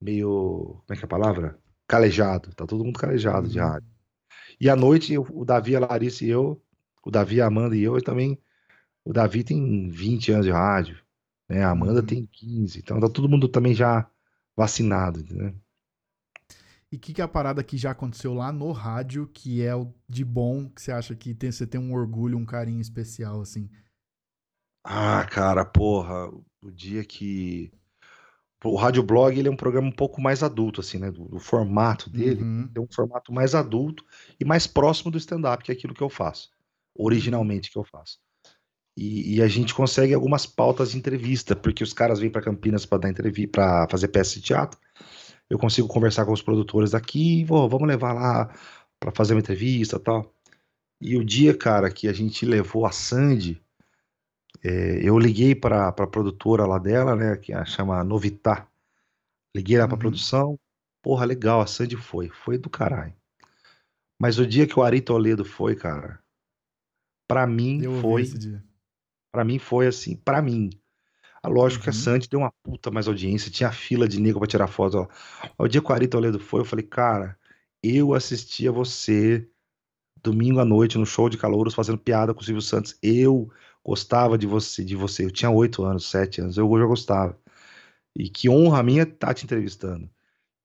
[0.00, 1.58] meio, como é que é a palavra?
[1.88, 2.54] Calejado.
[2.54, 3.64] Tá todo mundo calejado de Uhum.
[3.64, 3.88] rádio.
[4.60, 6.62] E à noite, eu- o Davi, a Larissa e eu,
[7.04, 8.38] o Davi, a Amanda e eu, e também,
[9.04, 10.98] o Davi tem 20 anos de rádio,
[11.48, 11.64] né?
[11.64, 12.04] A Amanda Uhum.
[12.04, 12.80] tem 15.
[12.80, 14.08] Então tá todo mundo também já
[14.56, 15.54] vacinado, entendeu?
[16.90, 19.74] E o que, que é a parada que já aconteceu lá no rádio, que é
[19.74, 23.40] o de bom, que você acha que tem, você tem um orgulho, um carinho especial,
[23.40, 23.68] assim?
[24.84, 26.28] Ah, cara, porra,
[26.62, 27.70] o dia que...
[28.62, 31.10] O Rádio Blog, ele é um programa um pouco mais adulto, assim, né?
[31.10, 32.42] Do, do formato dele.
[32.42, 32.68] Uhum.
[32.68, 34.04] Tem um formato mais adulto
[34.38, 36.50] e mais próximo do stand-up, que é aquilo que eu faço.
[36.94, 38.18] Originalmente que eu faço.
[38.96, 42.84] E, e a gente consegue algumas pautas de entrevista, porque os caras vêm para Campinas
[42.84, 44.78] para dar entrevista, para fazer peça de teatro.
[45.48, 48.54] Eu consigo conversar com os produtores daqui, vou, vamos levar lá
[49.00, 50.34] para fazer uma entrevista, e tal.
[51.00, 53.60] E o dia, cara, que a gente levou a Sandy,
[54.62, 58.66] é, eu liguei para a produtora lá dela, né, que a chama Novitá.
[59.54, 60.00] Liguei lá para Uhum.
[60.00, 60.58] produção.
[61.02, 63.14] Porra, legal, a Sandy foi, foi do caralho.
[64.20, 66.20] Mas o dia que o Ari Toledo foi, cara,
[67.26, 68.24] pra mim Eu foi,
[69.32, 70.70] para mim foi assim, pra mim.
[71.42, 71.98] Ah, Lógico que a Uhum.
[71.98, 75.08] Sandy deu uma puta mais audiência, tinha fila de nego pra tirar foto.
[75.58, 75.64] Ó.
[75.64, 77.38] O dia que o Ari Toledo foi, eu falei, cara,
[77.82, 79.48] eu assistia você
[80.22, 82.98] domingo à noite no show de calouros fazendo piada com o Silvio Santos.
[83.02, 83.50] Eu
[83.84, 85.24] gostava de você, de você.
[85.24, 87.38] Eu tinha oito anos, sete anos, eu já gostava.
[88.16, 90.10] E que honra minha estar te entrevistando,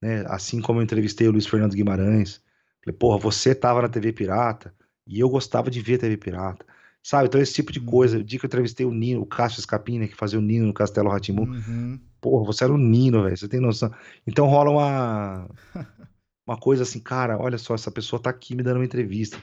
[0.01, 0.26] né?
[0.28, 2.41] Assim como eu entrevistei o Luiz Fernando Guimarães.
[2.84, 4.74] Falei, porra, você tava na TV Pirata
[5.07, 6.66] e eu gostava de ver TV Pirata.
[7.03, 7.28] Sabe?
[7.28, 8.16] Então esse tipo de coisa.
[8.16, 8.22] Uhum.
[8.22, 10.74] O dia que eu entrevistei o Nino, o Cássio Escapina, que fazia o Nino no
[10.74, 11.99] Castelo rá Uhum.
[12.20, 13.38] Porra, você era o Nino, velho.
[13.38, 13.91] Você tem noção.
[14.26, 15.49] Então rola uma
[16.47, 19.38] uma coisa assim, cara, olha só, essa pessoa tá aqui me dando uma entrevista.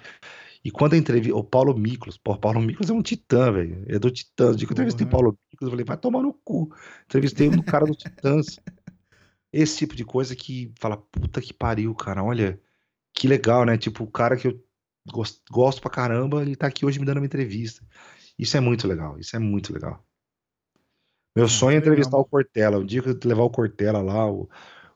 [0.65, 3.85] E quando a entrevista, o Paulo Miklos, pô, o Paulo Miklos é um titã, velho.
[3.89, 4.55] É do Titãs.
[4.55, 5.23] O dia que eu entrevistei Porra.
[5.23, 6.73] Paulo Miklos, eu falei, vai tomar no cu.
[7.05, 8.59] Entrevistei um cara do Titãs.
[9.53, 12.61] Esse tipo de coisa que fala, puta que pariu, cara, olha,
[13.13, 13.77] que legal, né?
[13.77, 14.65] Tipo, o cara que eu
[15.13, 17.85] gos- gosto pra caramba, ele tá aqui hoje me dando uma entrevista.
[18.39, 20.05] Isso é muito legal, isso é muito legal.
[21.37, 22.79] Meu Ah, sonho é entrevistar o Cortella.
[22.79, 24.49] O dia que eu levar o Cortella lá, o,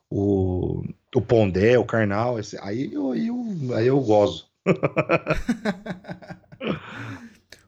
[0.09, 0.83] o,
[1.15, 4.49] o Pondé, o Karnal, esse- aí, eu, eu, aí eu gozo.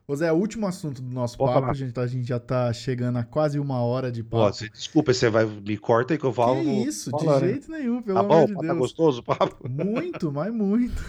[0.08, 1.72] Ô Zé, o último assunto do nosso Pode papo, falar.
[1.72, 4.58] a gente, tá- a gente já tá chegando a quase uma hora de papo.
[4.74, 6.56] desculpa, você vai me corta aí que eu falo.
[6.64, 7.52] Que isso, falar, de né?
[7.52, 8.78] jeito nenhum, pelo Tá bom, amor de tá Deus.
[8.80, 9.56] gostoso o papo?
[9.70, 11.00] Muito, mas muito.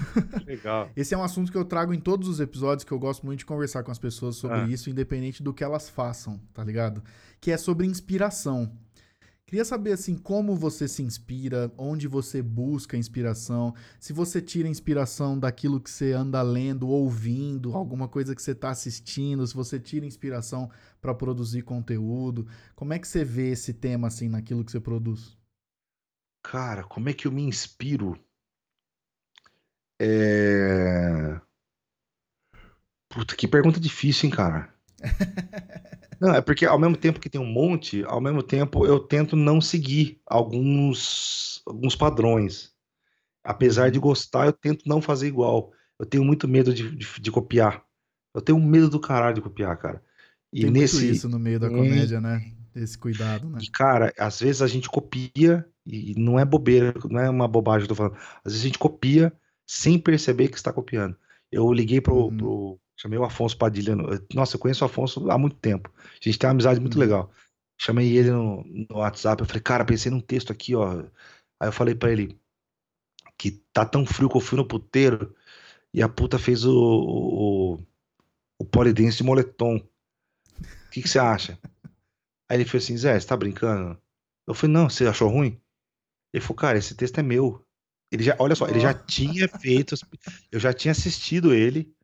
[0.47, 0.91] Legal.
[0.95, 3.39] Esse é um assunto que eu trago em todos os episódios, que eu gosto muito
[3.39, 4.67] de conversar com as pessoas sobre Ah.
[4.69, 7.03] isso, independente do que elas façam, tá ligado?
[7.41, 8.71] Que é sobre inspiração.
[9.51, 15.37] Queria saber, assim, como você se inspira, onde você busca inspiração, se você tira inspiração
[15.37, 20.07] daquilo que você anda lendo, ouvindo, alguma coisa que você tá assistindo, se você tira
[20.07, 20.71] inspiração
[21.01, 22.47] pra produzir conteúdo.
[22.77, 25.37] Como é que você vê esse tema, assim, naquilo que você produz?
[26.45, 28.17] Cara, como é que eu me inspiro?
[30.01, 31.41] É...
[33.09, 34.73] Puta, que pergunta difícil, hein, cara?
[36.21, 39.35] Não, é porque ao mesmo tempo que tem um monte, ao mesmo tempo eu tento
[39.37, 42.73] não seguir alguns, alguns padrões.
[43.43, 45.73] Apesar de gostar, eu tento não fazer igual.
[45.99, 47.83] Eu tenho muito medo de, de, de copiar.
[48.35, 50.03] Eu tenho medo do caralho de copiar, cara.
[50.53, 50.97] E Tem nesse.
[50.97, 51.77] muito isso no meio da Tem.
[51.79, 52.53] comédia, né?
[52.75, 53.59] Esse cuidado, né?
[53.63, 57.87] E, cara, às vezes a gente copia, e não é bobeira, não é uma bobagem
[57.87, 58.17] que eu tô falando.
[58.45, 59.33] Às vezes a gente copia
[59.67, 61.17] sem perceber que está copiando.
[61.51, 62.37] Eu liguei pro, Uhum.
[62.37, 63.97] pro- Chamei o Afonso Padilha.
[63.97, 65.91] no- Nossa, eu conheço o Afonso há muito tempo.
[65.97, 67.01] A gente tem uma amizade muito Uhum.
[67.01, 67.33] legal.
[67.81, 69.41] Chamei ele no, no WhatsApp.
[69.41, 71.01] Eu falei, cara, pensei num texto aqui, ó.
[71.59, 72.39] Aí eu falei pra ele
[73.39, 75.35] que tá tão frio que eu fui no puteiro
[75.95, 77.79] e a puta fez o, o,
[78.59, 79.77] o polidense de moletom.
[79.77, 81.59] O que que você acha?
[82.51, 83.99] Aí ele falou assim, Zé, você tá brincando?
[84.47, 85.59] Eu falei, não, você achou ruim?
[86.35, 87.65] Ele falou, cara, esse texto é meu.
[88.13, 89.95] Ele já, olha só, ele já tinha feito,
[90.53, 91.95] eu já tinha assistido ele,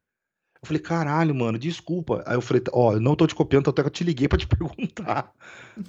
[0.62, 2.22] Eu falei, caralho, mano, desculpa.
[2.26, 4.38] Aí eu falei, ó, eu não tô te copiando, até que eu te liguei pra
[4.38, 5.32] te perguntar.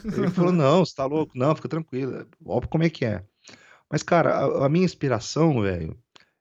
[0.04, 1.38] Ele falou, não, você tá louco?
[1.38, 2.28] Não, fica tranquilo.
[2.46, 3.24] Óbvio como é que é.
[3.90, 5.98] Mas, cara, a, a minha inspiração, velho,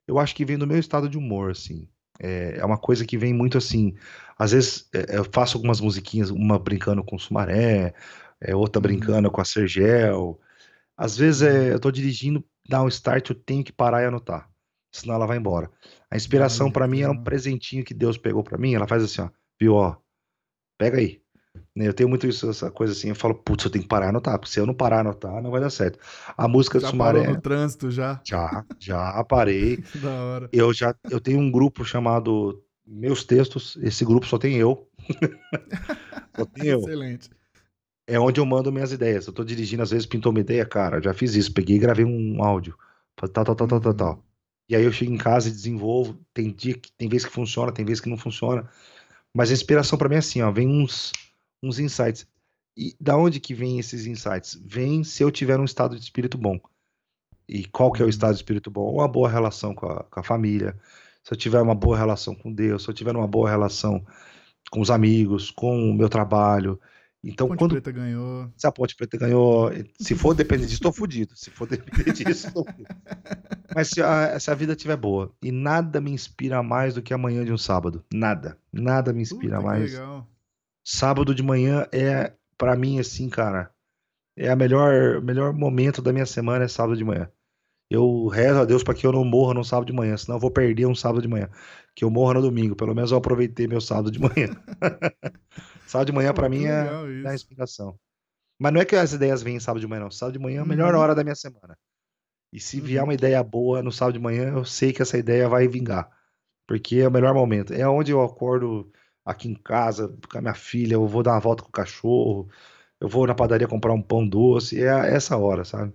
[0.06, 1.88] eu acho que vem do meu estado de humor, assim.
[2.18, 3.94] É, é uma coisa que vem muito assim.
[4.38, 7.94] Às vezes é, eu faço algumas musiquinhas, uma brincando com o Sumaré,
[8.40, 8.82] é, outra uhum.
[8.82, 10.40] brincando com a Sergel.
[10.96, 14.48] Às vezes é, eu tô dirigindo, dá um start, eu tenho que parar e anotar.
[15.00, 15.70] Senão ela vai embora.
[16.10, 18.74] A inspiração para mim é um presentinho que Deus pegou para mim.
[18.74, 19.28] Ela faz assim, ó,
[19.60, 19.96] viu, ó,
[20.78, 21.20] pega aí.
[21.74, 24.06] Né, eu tenho muito isso, essa coisa assim, eu falo, putz, eu tenho que parar
[24.06, 25.98] e anotar, porque se eu não parar e anotar, não vai dar certo.
[26.36, 27.20] A música já do Sumaré.
[27.20, 28.20] Parou no trânsito já?
[28.24, 29.78] Já, já parei.
[30.00, 30.48] da hora.
[30.52, 34.88] Eu já eu tenho um grupo chamado Meus Textos, esse grupo só tem eu.
[36.36, 36.80] só tem eu.
[36.80, 37.30] Excelente.
[38.06, 39.26] É onde eu mando minhas ideias.
[39.26, 42.04] Eu tô dirigindo, às vezes pintou uma ideia, cara, já fiz isso, peguei e gravei
[42.04, 42.76] um áudio.
[43.16, 44.25] Tal, tal, tal, tal, tal, tal.
[44.68, 46.18] E aí eu chego em casa e desenvolvo.
[46.34, 48.68] Tem dia que tem vezes que funciona, tem vezes que não funciona.
[49.32, 51.12] Mas a inspiração para mim é assim, ó, vem uns
[51.62, 52.26] uns insights.
[52.76, 54.60] E da onde que vem esses insights?
[54.64, 56.60] Vem se eu tiver um estado de espírito bom.
[57.48, 58.10] E qual que é o uhum.
[58.10, 58.92] estado de espírito bom?
[58.92, 60.76] Uma boa relação com a, com a família,
[61.22, 64.04] se eu tiver uma boa relação com Deus, se eu tiver uma boa relação
[64.70, 66.80] com os amigos, com o meu trabalho.
[67.26, 67.72] Então, Ponte quando.
[67.72, 68.48] Preta ganhou.
[68.56, 69.70] Se a Ponte Preta ganhou.
[69.98, 71.36] Se for depender disso, estou fudido.
[71.36, 72.88] Se for depender disso, estou fudido.
[73.74, 75.34] Mas se a, se a vida estiver boa.
[75.42, 78.04] E nada me inspira mais do que amanhã de um sábado.
[78.14, 78.56] Nada.
[78.72, 79.92] Nada me inspira Puta, mais.
[79.92, 80.28] Legal.
[80.84, 83.72] Sábado de manhã é, para mim, assim, cara,
[84.36, 87.28] é a melhor, melhor momento da minha semana é sábado de manhã.
[87.90, 90.40] Eu rezo a Deus para que eu não morra no sábado de manhã, senão eu
[90.40, 91.48] vou perder um sábado de manhã.
[91.94, 94.48] Que eu morra no domingo, pelo menos eu aproveitei meu sábado de manhã.
[95.86, 96.86] sábado de manhã para mim é,
[97.24, 97.98] é a inspiração.
[98.58, 100.10] Mas não é que as ideias vêm sábado de manhã, não.
[100.10, 101.00] Sábado de manhã é a melhor uhum.
[101.00, 101.76] hora da minha semana.
[102.52, 103.08] E se vier uhum.
[103.08, 106.10] uma ideia boa no sábado de manhã, eu sei que essa ideia vai vingar.
[106.66, 107.72] Porque é o melhor momento.
[107.72, 108.90] É onde eu acordo
[109.24, 112.48] aqui em casa com a minha filha, eu vou dar uma volta com o cachorro,
[113.00, 115.92] eu vou na padaria comprar um pão doce, é essa hora, sabe?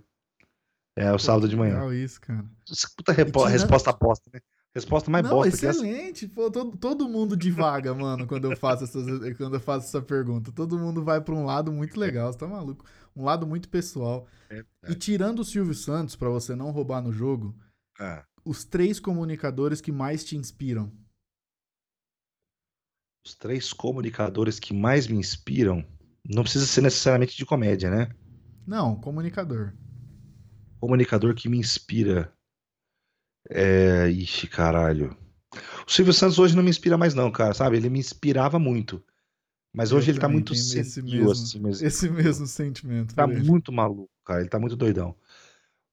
[0.94, 1.74] É o Pô, sábado de manhã.
[1.74, 2.44] Legal isso, cara.
[2.96, 3.44] Puta repo...
[3.44, 4.40] resposta bosta, né?
[4.74, 6.26] Resposta mais Não, bosta excelente.
[6.28, 9.04] Pô, todo, todo mundo divaga, mano, quando eu faço essas,
[9.36, 10.50] quando eu faço essa pergunta.
[10.50, 12.84] Todo mundo vai para um lado muito legal, você tá maluco?
[13.14, 14.26] Um lado muito pessoal.
[14.48, 14.64] É.
[14.88, 17.54] E tirando o Silvio Santos para você não roubar no jogo,
[18.00, 18.22] é.
[18.44, 20.90] os três comunicadores que mais te inspiram
[23.24, 25.84] os três comunicadores que mais me inspiram,
[26.28, 28.10] não precisa ser necessariamente de comédia, né?
[28.66, 29.72] Não, comunicador.
[30.80, 32.32] Comunicador que me inspira.
[33.54, 34.08] É.
[34.10, 35.16] Ixi, caralho.
[35.86, 37.76] O Silvio Santos hoje não me inspira mais, não, cara, sabe?
[37.76, 39.02] Ele me inspirava muito.
[39.72, 41.86] Mas hoje ele tá muito senil, assim, mesmo.
[41.86, 43.14] Esse mesmo sentimento.
[43.14, 44.40] Tá muito maluco, cara.
[44.40, 45.14] Ele tá muito doidão.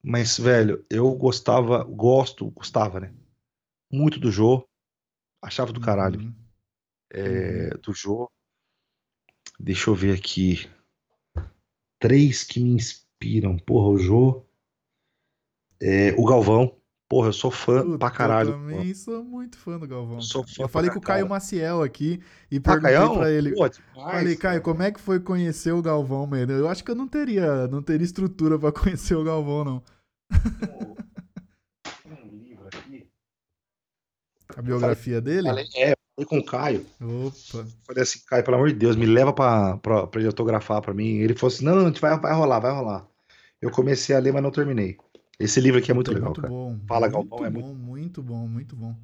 [0.01, 3.13] Mas, velho, eu gostava, gosto, gostava, né?
[3.91, 4.65] Muito do Jô.
[5.41, 6.19] Achava do caralho.
[6.19, 6.33] Uhum
[7.11, 8.29] é, do Jô.
[9.59, 10.69] Deixa eu ver aqui.
[11.99, 13.57] Três que me inspiram.
[13.57, 14.45] Porra, o Jô.
[15.81, 16.78] É, o Galvão.
[17.09, 18.49] Porra, eu sou fã Puta, pra caralho.
[18.51, 20.21] Eu também sou muito fã do Galvão.
[20.21, 23.55] Sou fã eu falei com o Caio Maciel aqui e perguntei ah, pra ele.
[23.55, 26.51] Pô, demais, falei, Caio, como é que foi conhecer o Galvão, mano?
[26.51, 29.83] Eu acho que eu não teria, não teria estrutura pra conhecer o Galvão, não.
[32.03, 33.07] Tem um livro aqui.
[34.55, 35.49] A biografia dele?
[35.75, 36.85] É, Falei com o Caio.
[37.01, 37.65] Opa.
[37.87, 40.93] Falei assim, Caio, pelo amor de Deus, me leva pra, pra, pra ele autografar pra
[40.93, 41.17] mim.
[41.17, 43.07] Ele falou assim: não, não, vai, vai rolar, vai rolar.
[43.61, 44.97] Eu comecei a ler, mas não terminei.
[45.39, 46.53] Esse livro aqui é muito, legal, muito cara.
[46.53, 46.77] Bom.
[46.85, 47.73] Fala, muito Galvão, é muito...
[47.73, 48.95] muito bom, muito bom.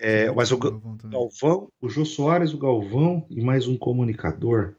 [0.00, 4.74] É, mas o Galvão, Galvão, o Jô Soares, o Galvão e mais um comunicador.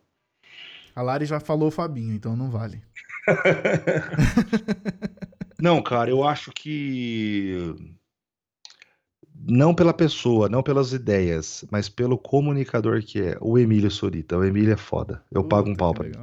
[0.95, 2.81] A Lari já falou o Fabinho, então não vale.
[5.61, 7.75] não, cara, eu acho que
[9.47, 14.37] não pela pessoa, não pelas ideias, mas pelo comunicador que é o Emílio Sorita.
[14.37, 15.23] O Emílio é foda.
[15.31, 16.17] Eu Puta, pago um pau pra ele.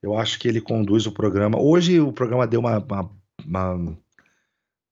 [0.00, 1.60] Eu acho que ele conduz o programa.
[1.60, 3.10] Hoje o programa deu uma, uma,
[3.46, 3.96] uma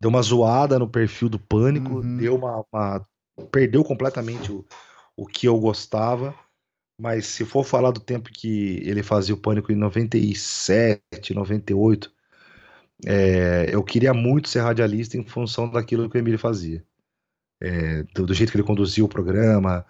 [0.01, 2.17] deu uma zoada no perfil do Pânico, uhum.
[2.17, 3.07] deu uma, uma,
[3.53, 4.65] perdeu completamente o,
[5.17, 6.35] o que eu gostava.
[6.99, 12.13] Mas se for falar do tempo que ele fazia o Pânico em 97, 98,
[13.07, 16.85] é, eu queria muito ser radialista em função daquilo que o Emílio fazia
[17.61, 19.85] é, do, do, jeito que ele conduziu o programa,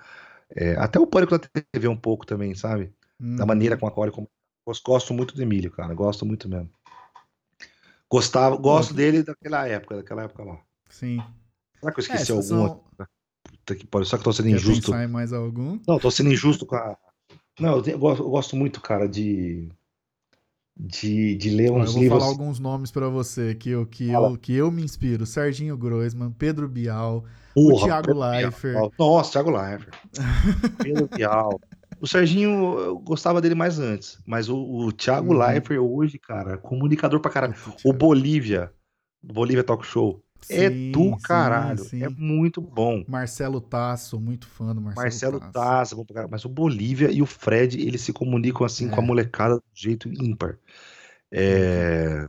[0.54, 2.92] é, até o pânico da TV um pouco também, sabe?
[3.18, 4.28] Da maneira com a qual ele.
[4.84, 6.70] Gosto muito do Emílio, cara, gosto muito mesmo.
[8.10, 10.60] Gostava, gosto dele daquela época, daquela época lá.
[10.88, 11.22] Sim.
[11.78, 12.42] Será que eu esqueci é, algum?
[12.42, 12.84] São...
[13.44, 14.90] Puta que pariu, só que eu tô sendo Quer injusto.
[14.90, 15.78] Pensar em mais algum?
[15.86, 16.96] Não, tô sendo injusto com a.
[17.58, 19.70] Não, eu, eu, gosto, eu gosto muito, cara, de
[20.76, 22.18] de, de ler uns eu vou livros.
[22.18, 25.26] falar alguns nomes para você que eu, que, eu, que eu me inspiro.
[25.26, 28.90] Serginho Groisman, Pedro Bial, Porra, o Thiago Leifert.
[28.98, 29.94] Nossa, Thiago Leifert.
[30.82, 31.60] Pedro Bial.
[32.00, 34.18] O Serginho, eu gostava dele mais antes.
[34.26, 35.38] Mas o, o Thiago uhum.
[35.38, 37.54] Leifert hoje, cara, comunicador pra caralho.
[37.84, 38.72] O Bolívia,
[39.22, 40.24] Bolívia Talk Show.
[40.48, 41.78] É sim, é do caralho.
[41.80, 42.02] Sim, sim.
[42.02, 43.04] É muito bom.
[43.06, 45.52] Marcelo Tasso, muito fã do Marcelo, Marcelo Tasso.
[45.52, 46.32] Tasso bom pra caralho.
[46.32, 48.90] Mas o Bolívia e o Fred, eles se comunicam assim é.
[48.90, 50.58] com a molecada do jeito ímpar.
[51.30, 52.26] É...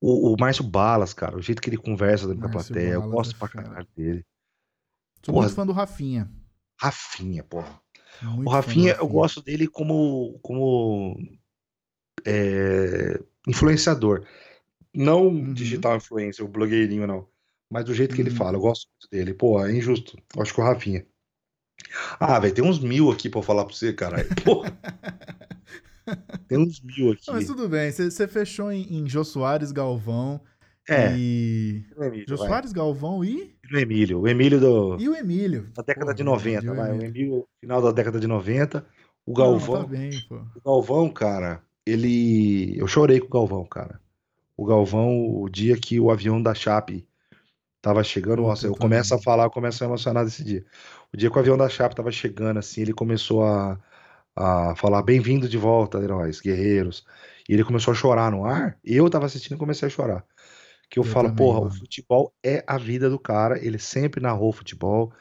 [0.00, 3.10] O, o Márcio Balas, cara, o jeito que ele conversa dentro da plateia, Balas eu
[3.10, 4.24] gosto é pra caralho dele.
[5.24, 6.30] Sou porra, muito fã do Rafinha.
[6.80, 7.81] Rafinha, porra.
[8.20, 11.16] Muito o Rafinha, eu gosto dele como, como
[12.24, 14.24] é, influenciador.
[14.94, 15.54] Não uhum.
[15.54, 17.26] digital influencer, o blogueirinho, não.
[17.70, 18.36] Mas do jeito que ele uhum.
[18.36, 19.32] fala, eu gosto muito dele.
[19.32, 20.18] Pô, é injusto.
[20.36, 21.06] Eu acho que o Rafinha.
[22.20, 24.28] Ah, velho, tem uns mil aqui pra eu falar pra você, caralho.
[24.44, 24.78] Porra.
[26.48, 27.26] tem uns mil aqui.
[27.26, 30.40] Não, mas tudo bem, você fechou em, em Jô Soares, Galvão.
[30.88, 31.16] É.
[31.16, 31.86] E.
[31.96, 33.56] Emílio, Jô Soares, Galvão e.
[33.72, 34.20] E o Emílio.
[34.20, 34.96] O Emílio do.
[35.00, 35.68] E o Emílio.
[35.74, 36.92] Da década pô, de 90, vai.
[36.92, 38.84] O Emílio, final da década de 90.
[39.26, 39.74] O Galvão.
[39.74, 40.10] Não, tá bem.
[40.30, 42.78] O Galvão, cara, ele.
[42.78, 44.02] Eu chorei com o Galvão, cara
[44.56, 47.06] o Galvão, o dia que o avião da Chape
[47.80, 50.64] tava chegando, nossa, eu começo a falar, eu começo a emocionar desse dia.
[51.12, 53.78] O dia que o avião da Chape tava chegando, assim, ele começou a,
[54.36, 57.04] a falar bem-vindo de volta, heróis, guerreiros.
[57.48, 60.24] E ele começou a chorar no ar, eu tava assistindo e comecei a chorar.
[60.92, 61.72] Que eu, eu falo, também, porra, mano.
[61.72, 65.12] o futebol é a vida do cara, ele sempre narrou futebol.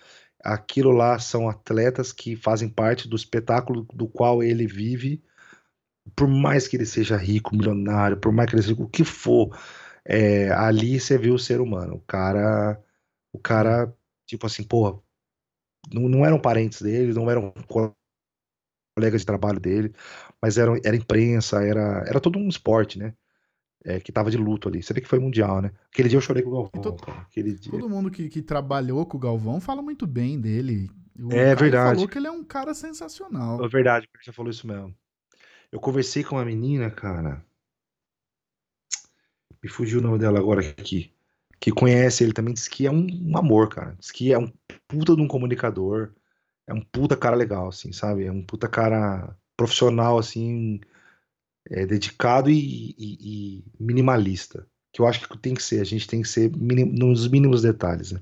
[0.43, 5.24] Aquilo lá são atletas que fazem parte do espetáculo do qual ele vive
[6.15, 9.57] por mais que ele seja rico, milionário, por mais que ele seja o que for,
[10.05, 11.95] é, ali você viu o ser humano.
[11.95, 12.82] O cara,
[13.34, 13.93] o cara,
[14.26, 14.99] tipo assim, porra,
[15.91, 17.53] não, não eram parentes dele, não eram
[18.95, 19.93] colegas de trabalho dele,
[20.41, 23.13] mas era, era imprensa, era, era todo um esporte, né?
[23.84, 24.84] É, que tava de luto ali.
[24.84, 25.71] Você vê que foi mundial, né?
[25.91, 26.82] Aquele dia eu chorei com o Galvão.
[26.82, 27.03] Todo,
[27.71, 30.89] todo mundo que, que trabalhou com o Galvão fala muito bem dele.
[31.19, 31.95] O é verdade.
[31.95, 33.63] falou que ele é um cara sensacional.
[33.63, 34.95] É verdade, você falou isso mesmo.
[35.71, 37.43] Eu conversei com uma menina, cara.
[39.63, 41.13] Me fugiu o nome dela agora aqui.
[41.59, 43.95] Que conhece ele também, diz que é um, um amor, cara.
[43.99, 44.51] Diz que é um
[44.88, 46.11] puta de um comunicador.
[46.67, 48.25] É um puta cara legal, assim, sabe?
[48.25, 50.82] É um puta cara profissional, assim,
[51.70, 53.18] é, dedicado e, e,
[53.59, 54.68] e, minimalista.
[54.93, 55.82] Que eu acho que tem que ser.
[55.82, 58.22] A gente tem que ser minim, nos mínimos detalhes, né?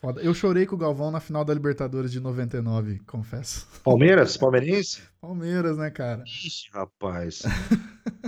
[0.00, 0.20] Foda.
[0.20, 3.66] Eu chorei com o Galvão na final da Libertadores de 99, confesso.
[3.82, 4.36] Palmeiras?
[4.36, 5.02] Palmeirense?
[5.20, 6.22] Palmeiras, né, cara?
[6.24, 7.42] Ixi, rapaz.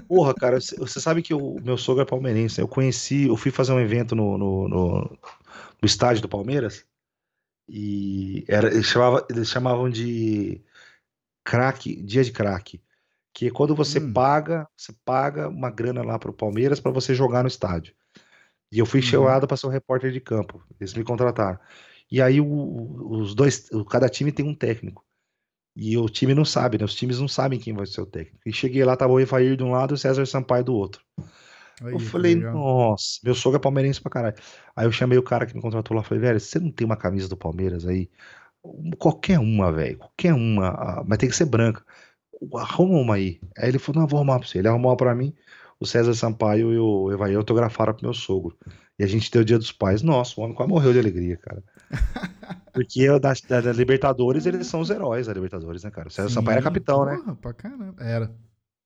[0.08, 2.58] Porra, cara, você sabe que o meu sogro é palmeirense.
[2.58, 2.64] Né?
[2.64, 5.18] Eu conheci, eu fui fazer um evento no, no, no,
[5.80, 6.84] no estádio do Palmeiras
[7.68, 10.60] e era, eles, chamavam, eles chamavam de
[11.44, 12.82] craque, dia de craque.
[13.32, 14.12] Que é quando você hum.
[14.12, 17.94] paga, você paga uma grana lá pro Palmeiras para você jogar no estádio.
[18.72, 19.06] E eu fui uhum.
[19.06, 20.62] chamado para ser um repórter de campo.
[20.80, 21.58] Eles me contrataram.
[22.10, 25.04] E aí o, os dois, cada time tem um técnico.
[25.76, 26.84] E o time não sabe, né?
[26.84, 28.40] Os times não sabem quem vai ser o técnico.
[28.44, 31.02] E cheguei lá, tava o Evair de um lado e o César Sampaio do outro.
[31.82, 34.36] Aí, eu falei, nossa, meu sogro é palmeirense pra caralho.
[34.76, 36.96] Aí eu chamei o cara que me contratou lá, falei, velho, você não tem uma
[36.96, 38.10] camisa do Palmeiras aí?
[38.98, 41.82] Qualquer uma, velho, qualquer uma, mas tem que ser branca.
[42.54, 43.40] Arruma uma aí.
[43.58, 44.58] Aí ele falou, não, vou arrumar pra você.
[44.58, 45.34] Ele arrumou uma pra mim
[45.80, 48.56] o César Sampaio e o Evaí autografaram pro meu sogro.
[48.98, 50.02] E a gente deu o Dia dos Pais.
[50.02, 51.64] Nossa, o homem quase morreu de alegria, cara.
[52.72, 56.08] Porque da, da, da, Libertadores, eles são os heróis da Libertadores, né, cara?
[56.08, 57.18] O César Sim, Sampaio era capitão, porra, né?
[57.18, 57.94] Porra, pra caramba.
[57.98, 58.30] Era.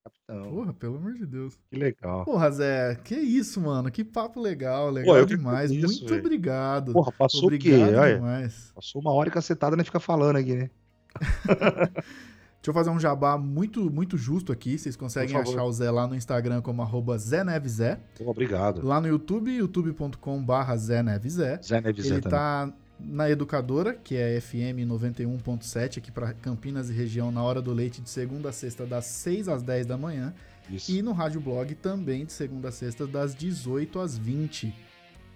[0.05, 0.51] Capitão.
[0.51, 1.59] Porra, pelo amor de Deus.
[1.69, 2.24] Que legal.
[2.24, 3.91] Porra, Zé, que isso, mano.
[3.91, 5.70] Que papo legal, legal Pô, demais.
[5.73, 6.20] Isso, Muito véio.
[6.20, 6.93] obrigado.
[6.93, 7.99] Porra, passou obrigado o quê?
[7.99, 8.73] Olha, demais.
[8.73, 10.70] Passou uma hora e cacetada, nem fica falando aqui, né?
[12.65, 14.78] Deixa eu fazer um jabá muito, muito justo aqui.
[14.78, 18.01] Vocês conseguem achar o Zé lá no Instagram como arroba ZéNevzé.
[18.20, 18.86] Obrigado.
[18.86, 21.61] Lá no YouTube, youtube.com barra ZéNevzé.
[21.99, 27.61] Ele tá na Educadora, que é FM 91.7 aqui para Campinas e região, na hora
[27.61, 30.32] do leite, de segunda a sexta, das 6 às 10 da manhã.
[30.70, 30.91] Isso.
[30.91, 34.74] E no Rádio Blog também, de segunda a sexta, das 18 às 20.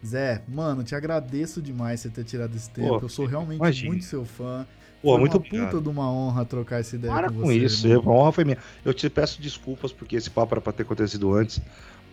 [0.06, 3.00] Zé, mano, te agradeço demais você ter tirado esse tempo.
[3.00, 4.66] Pô, Eu sou realmente muito seu fã.
[5.02, 5.70] Pô, foi muito uma obrigado.
[5.70, 8.10] puta de uma honra trocar essa ideia Para com, com você, isso, mano.
[8.10, 8.58] a honra foi minha.
[8.84, 11.60] Eu te peço desculpas porque esse papo era pra ter acontecido antes,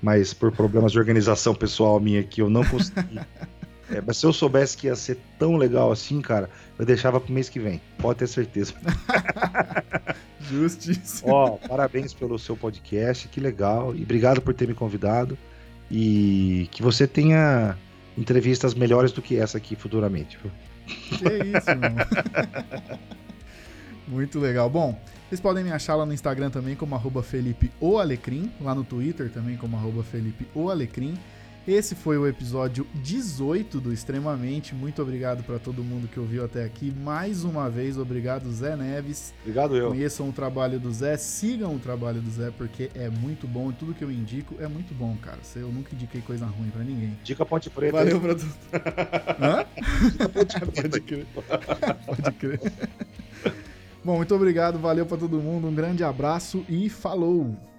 [0.02, 3.20] mas por problemas de organização pessoal minha aqui eu não consegui.
[3.90, 7.34] é, mas se eu soubesse que ia ser tão legal assim, cara, eu deixava pro
[7.34, 7.82] mês que vem.
[7.98, 8.74] Pode ter certeza.
[10.42, 11.32] Justíssimo.
[11.32, 13.96] Ó, parabéns pelo seu podcast, que legal.
[13.96, 15.36] E obrigado por ter me convidado.
[15.90, 17.76] E que você tenha
[18.18, 20.38] entrevistas melhores do que essa aqui futuramente.
[20.86, 23.00] Que isso, mano.
[24.08, 24.70] Muito legal.
[24.70, 28.76] Bom, vocês podem me achar lá no Instagram também como arroba Felipe o Alecrim, lá
[28.76, 31.18] no Twitter também como arroba Felipe o Alecrim.
[31.68, 34.76] Esse foi o episódio 18 do Extremamente.
[34.76, 36.94] Muito obrigado para todo mundo que ouviu até aqui.
[37.02, 39.34] Mais uma vez, obrigado, Zé Neves.
[39.42, 39.88] Obrigado, eu.
[39.88, 43.74] Conheçam o trabalho do Zé, sigam o trabalho do Zé, porque é muito bom e
[43.74, 45.40] tudo que eu indico é muito bom, cara.
[45.56, 47.18] Eu nunca indiquei coisa ruim para ninguém.
[47.24, 47.98] Dica Ponte Preta.
[47.98, 48.54] Valeu pra tudo.
[49.42, 49.66] Hã?
[50.12, 50.90] Dica Ponte Preta.
[50.90, 51.26] Pode crer.
[52.06, 52.60] Pode crer.
[54.04, 57.75] Bom, muito obrigado, valeu para todo mundo, um grande abraço e falou!